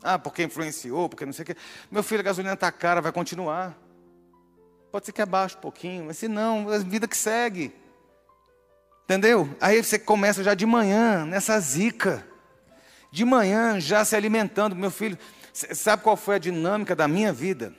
[0.00, 1.56] Ah, porque influenciou, porque não sei o quê.
[1.90, 3.76] Meu filho, a gasolina está cara, vai continuar.
[4.92, 7.72] Pode ser que abaixe um pouquinho, mas se não, a vida que segue.
[9.04, 9.48] Entendeu?
[9.60, 12.26] Aí você começa já de manhã, nessa zica.
[13.10, 14.74] De manhã, já se alimentando.
[14.74, 15.18] Meu filho,
[15.52, 17.74] sabe qual foi a dinâmica da minha vida?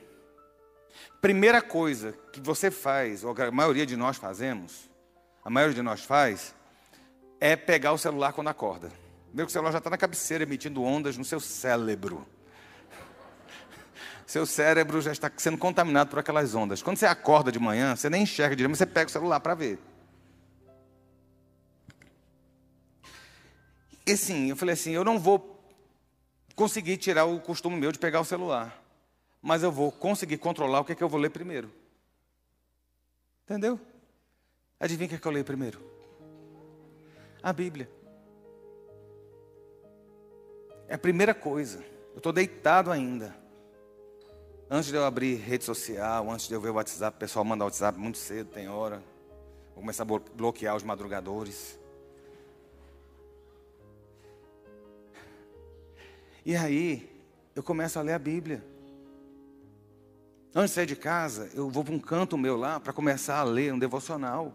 [1.20, 4.90] Primeira coisa que você faz, ou a maioria de nós fazemos,
[5.44, 6.54] a maioria de nós faz,
[7.40, 8.92] é pegar o celular quando acorda.
[9.32, 12.26] Meu celular já está na cabeceira emitindo ondas no seu cérebro.
[14.26, 16.82] Seu cérebro já está sendo contaminado por aquelas ondas.
[16.82, 19.54] Quando você acorda de manhã, você nem enxerga direito, mas você pega o celular para
[19.54, 19.78] ver.
[24.06, 25.58] E assim, eu falei assim, eu não vou
[26.54, 28.82] conseguir tirar o costume meu de pegar o celular.
[29.40, 31.70] Mas eu vou conseguir controlar o que é que eu vou ler primeiro.
[33.44, 33.78] Entendeu?
[34.78, 35.80] Adivinha o que é que eu leio primeiro?
[37.42, 37.90] A Bíblia.
[40.88, 41.84] É a primeira coisa.
[42.12, 43.36] Eu estou deitado ainda.
[44.70, 47.64] Antes de eu abrir rede social, antes de eu ver o WhatsApp, o pessoal manda
[47.64, 49.02] o WhatsApp muito cedo, tem hora.
[49.74, 51.78] Vou começar a bloquear os madrugadores.
[56.46, 57.10] E aí,
[57.56, 58.62] eu começo a ler a Bíblia.
[60.54, 63.44] Antes de sair de casa, eu vou para um canto meu lá para começar a
[63.44, 64.52] ler um devocional.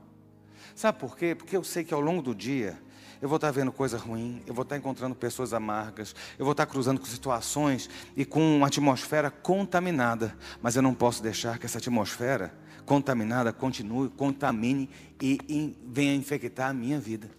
[0.76, 1.34] Sabe por quê?
[1.34, 2.80] Porque eu sei que ao longo do dia
[3.20, 6.68] eu vou estar vendo coisa ruim, eu vou estar encontrando pessoas amargas, eu vou estar
[6.68, 10.38] cruzando com situações e com uma atmosfera contaminada.
[10.62, 12.54] Mas eu não posso deixar que essa atmosfera
[12.86, 17.30] contaminada continue, contamine e, e venha infectar a minha vida.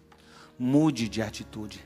[0.58, 1.84] Mude de atitude.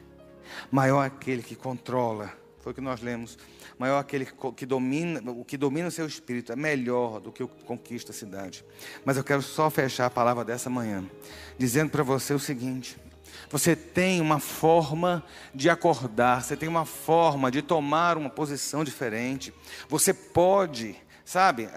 [0.71, 2.33] Maior aquele que controla,
[2.65, 3.37] foi o que nós lemos
[3.79, 7.49] maior aquele que domina, o que domina o seu espírito é melhor do que o
[7.49, 8.65] que conquista a cidade.
[9.05, 11.05] Mas eu quero só fechar a palavra dessa manhã,
[11.59, 12.97] dizendo para você o seguinte:
[13.51, 15.23] você tem uma forma
[15.55, 19.53] de acordar, você tem uma forma de tomar uma posição diferente.
[19.87, 21.69] Você pode, sabe,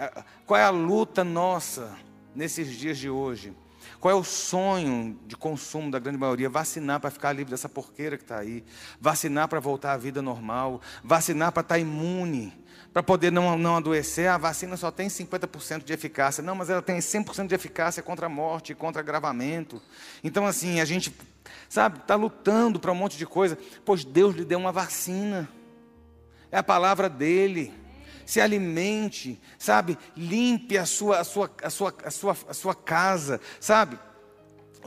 [0.46, 1.98] qual é a luta nossa
[2.34, 3.54] nesses dias de hoje?
[4.00, 6.50] Qual é o sonho de consumo da grande maioria?
[6.50, 8.64] Vacinar para ficar livre dessa porqueira que está aí.
[9.02, 10.82] Vacinar para voltar à vida normal.
[11.04, 12.54] Vacinar para estar tá imune.
[12.94, 14.30] Para poder não, não adoecer.
[14.30, 16.44] A vacina só tem 50% de eficácia.
[16.44, 19.82] Não, mas ela tem 100% de eficácia contra a morte, contra agravamento.
[20.24, 21.12] Então, assim, a gente,
[21.68, 23.58] sabe, está lutando para um monte de coisa.
[23.84, 25.50] Pois Deus lhe deu uma vacina.
[26.52, 27.74] É a palavra dele
[28.28, 29.98] se alimente, sabe?
[30.16, 33.98] Limpe a sua, a sua, a sua, a sua, a sua casa, sabe?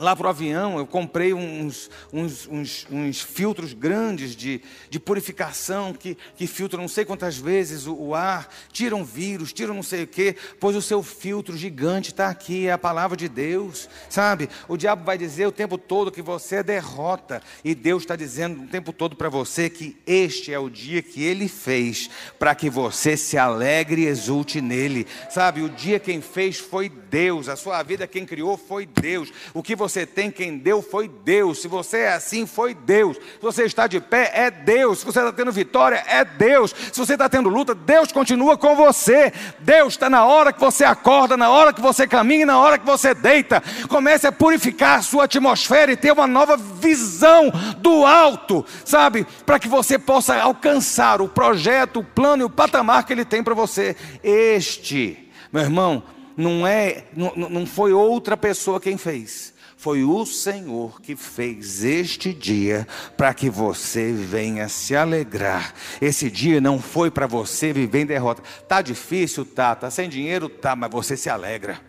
[0.01, 5.93] Lá para o avião, eu comprei uns, uns, uns, uns, filtros grandes de, de purificação
[5.93, 10.01] que, que filtram não sei quantas vezes o, o ar, tiram vírus, tiram não sei
[10.01, 14.49] o quê, pois o seu filtro gigante está aqui, é a palavra de Deus, sabe?
[14.67, 18.63] O diabo vai dizer o tempo todo que você é derrota, e Deus está dizendo
[18.63, 22.71] o tempo todo para você que este é o dia que Ele fez, para que
[22.71, 25.61] você se alegre e exulte nele, sabe?
[25.61, 29.75] O dia quem fez foi Deus, a sua vida quem criou foi Deus, o que
[29.75, 31.61] você você tem, quem deu foi Deus.
[31.61, 33.17] Se você é assim, foi Deus.
[33.17, 34.99] Se você está de pé, é Deus.
[34.99, 36.75] Se você está tendo vitória, é Deus.
[36.91, 39.31] Se você está tendo luta, Deus continua com você.
[39.59, 42.85] Deus está na hora que você acorda, na hora que você caminha na hora que
[42.85, 43.61] você deita.
[43.87, 49.25] Comece a purificar a sua atmosfera e ter uma nova visão do alto, sabe?
[49.45, 53.43] Para que você possa alcançar o projeto, o plano e o patamar que Ele tem
[53.43, 53.95] para você.
[54.23, 56.03] Este, meu irmão,
[56.35, 59.50] não é, não, não foi outra pessoa quem fez.
[59.81, 65.73] Foi o Senhor que fez este dia para que você venha se alegrar.
[65.99, 68.43] Esse dia não foi para você viver em derrota.
[68.67, 71.81] Tá difícil, tá, tá sem dinheiro, tá, mas você se alegra.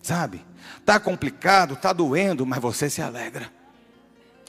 [0.00, 0.42] Sabe?
[0.86, 3.52] Tá complicado, tá doendo, mas você se alegra.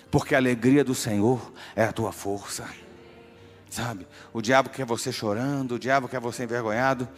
[0.09, 2.65] Porque a alegria do Senhor é a tua força.
[3.69, 4.07] Sabe?
[4.31, 7.09] O diabo quer você chorando, o diabo quer você envergonhado.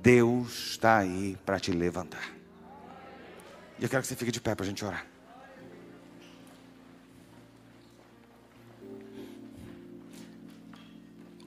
[0.00, 2.37] Deus está aí para te levantar.
[3.78, 5.06] E eu quero que você fique de pé para a gente orar.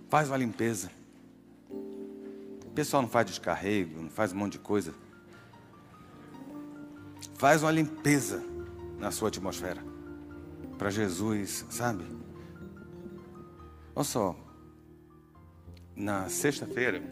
[0.09, 0.91] Faz uma limpeza.
[1.69, 4.93] O pessoal não faz descarrego, não faz um monte de coisa.
[7.36, 8.43] Faz uma limpeza
[8.97, 9.84] na sua atmosfera.
[10.77, 12.05] Para Jesus, sabe?
[13.93, 14.36] Olha só.
[15.95, 17.03] Na sexta-feira,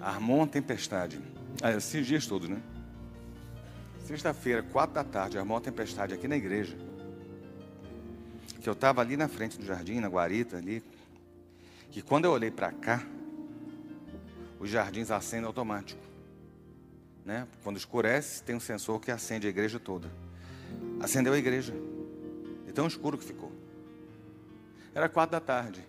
[0.00, 1.20] armou uma tempestade.
[1.62, 2.62] Ah, esses dias todos, né?
[4.04, 6.76] Sexta-feira, quatro da tarde, armou uma tempestade aqui na igreja.
[8.60, 10.84] Que eu estava ali na frente do jardim, na guarita ali.
[11.90, 13.02] Que quando eu olhei para cá,
[14.60, 16.02] os jardins acendem automático.
[17.24, 17.48] Né?
[17.62, 20.10] Quando escurece, tem um sensor que acende a igreja toda.
[21.00, 21.72] Acendeu a igreja.
[22.68, 23.52] E tão escuro que ficou.
[24.94, 25.82] Era quatro da tarde.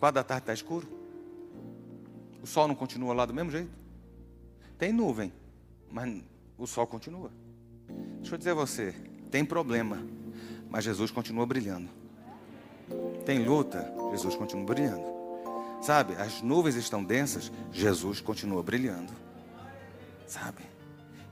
[0.00, 0.88] Quatro da tarde está escuro.
[2.42, 3.70] O sol não continua lá do mesmo jeito.
[4.76, 5.32] Tem nuvem,
[5.88, 6.22] mas
[6.58, 7.30] o sol continua.
[8.18, 8.94] Deixa eu dizer a você,
[9.30, 10.04] tem problema,
[10.68, 11.88] mas Jesus continua brilhando.
[13.24, 15.06] Tem luta, Jesus continua brilhando.
[15.80, 19.12] Sabe, as nuvens estão densas, Jesus continua brilhando.
[20.26, 20.62] Sabe?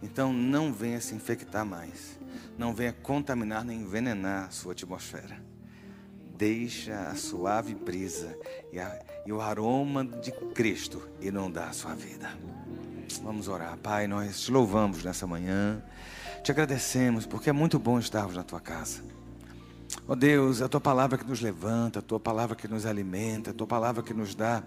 [0.02, 2.18] Então não venha se infectar mais.
[2.56, 5.42] Não venha contaminar nem envenenar a sua atmosfera.
[6.36, 8.38] Deixa a suave brisa
[8.72, 12.30] e, a, e o aroma de Cristo inundar a sua vida.
[13.22, 13.76] Vamos orar.
[13.78, 15.82] Pai, nós te louvamos nessa manhã.
[16.42, 19.02] Te agradecemos porque é muito bom estarmos na tua casa.
[20.08, 23.50] Ó oh Deus, a tua palavra que nos levanta, a tua palavra que nos alimenta,
[23.50, 24.62] a tua palavra que nos dá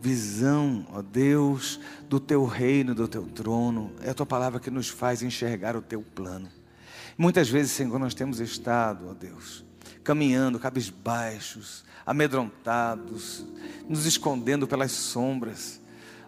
[0.00, 3.92] visão, ó oh Deus, do teu reino, do teu trono.
[4.02, 6.48] É a tua palavra que nos faz enxergar o teu plano.
[7.16, 9.64] Muitas vezes, Senhor, nós temos estado, ó Deus,
[10.02, 13.44] caminhando cabisbaixos, amedrontados,
[13.88, 15.80] nos escondendo pelas sombras.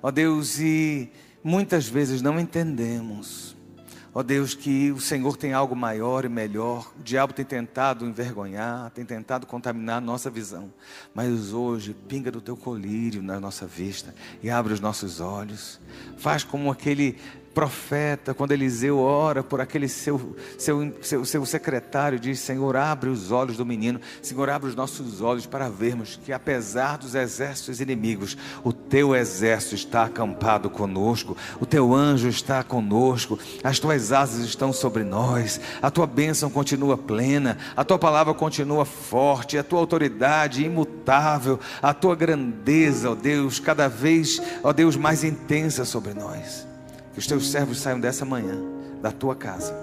[0.03, 1.11] Ó Deus, e
[1.49, 3.57] Muitas vezes não entendemos,
[4.13, 6.91] Ó Deus, que o Senhor tem algo maior e melhor.
[6.99, 10.73] O diabo tem tentado envergonhar, tem tentado contaminar a nossa visão.
[11.15, 15.79] Mas hoje, pinga do teu colírio na nossa vista e abre os nossos olhos.
[16.17, 17.19] Faz como aquele
[17.57, 23.33] profeta, quando Eliseu ora por aquele seu, seu, seu, seu secretário, diz: Senhor, abre os
[23.33, 28.37] olhos do menino, Senhor, abre os nossos olhos para vermos que, apesar dos exércitos inimigos,
[28.63, 34.71] o teu exército está acampado conosco, o teu anjo está conosco, as tuas asas estão
[34.71, 40.63] sobre nós, a tua bênção continua plena, a tua palavra continua forte, a tua autoridade
[40.63, 46.66] imutável, a tua grandeza, ó Deus, cada vez, ó Deus, mais intensa sobre nós.
[47.17, 48.61] Que os teus servos saiam dessa manhã,
[49.01, 49.75] da tua casa.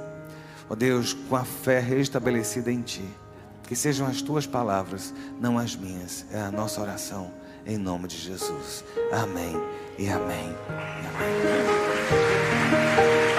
[0.70, 3.04] Ó Deus, com a fé restabelecida em ti.
[3.64, 5.12] Que sejam as tuas palavras,
[5.42, 6.28] não as minhas.
[6.32, 7.34] É a nossa oração,
[7.66, 8.86] em nome de Jesus.
[9.12, 9.60] Amém
[9.98, 10.56] e amém.
[10.70, 11.08] E
[13.18, 13.33] amém.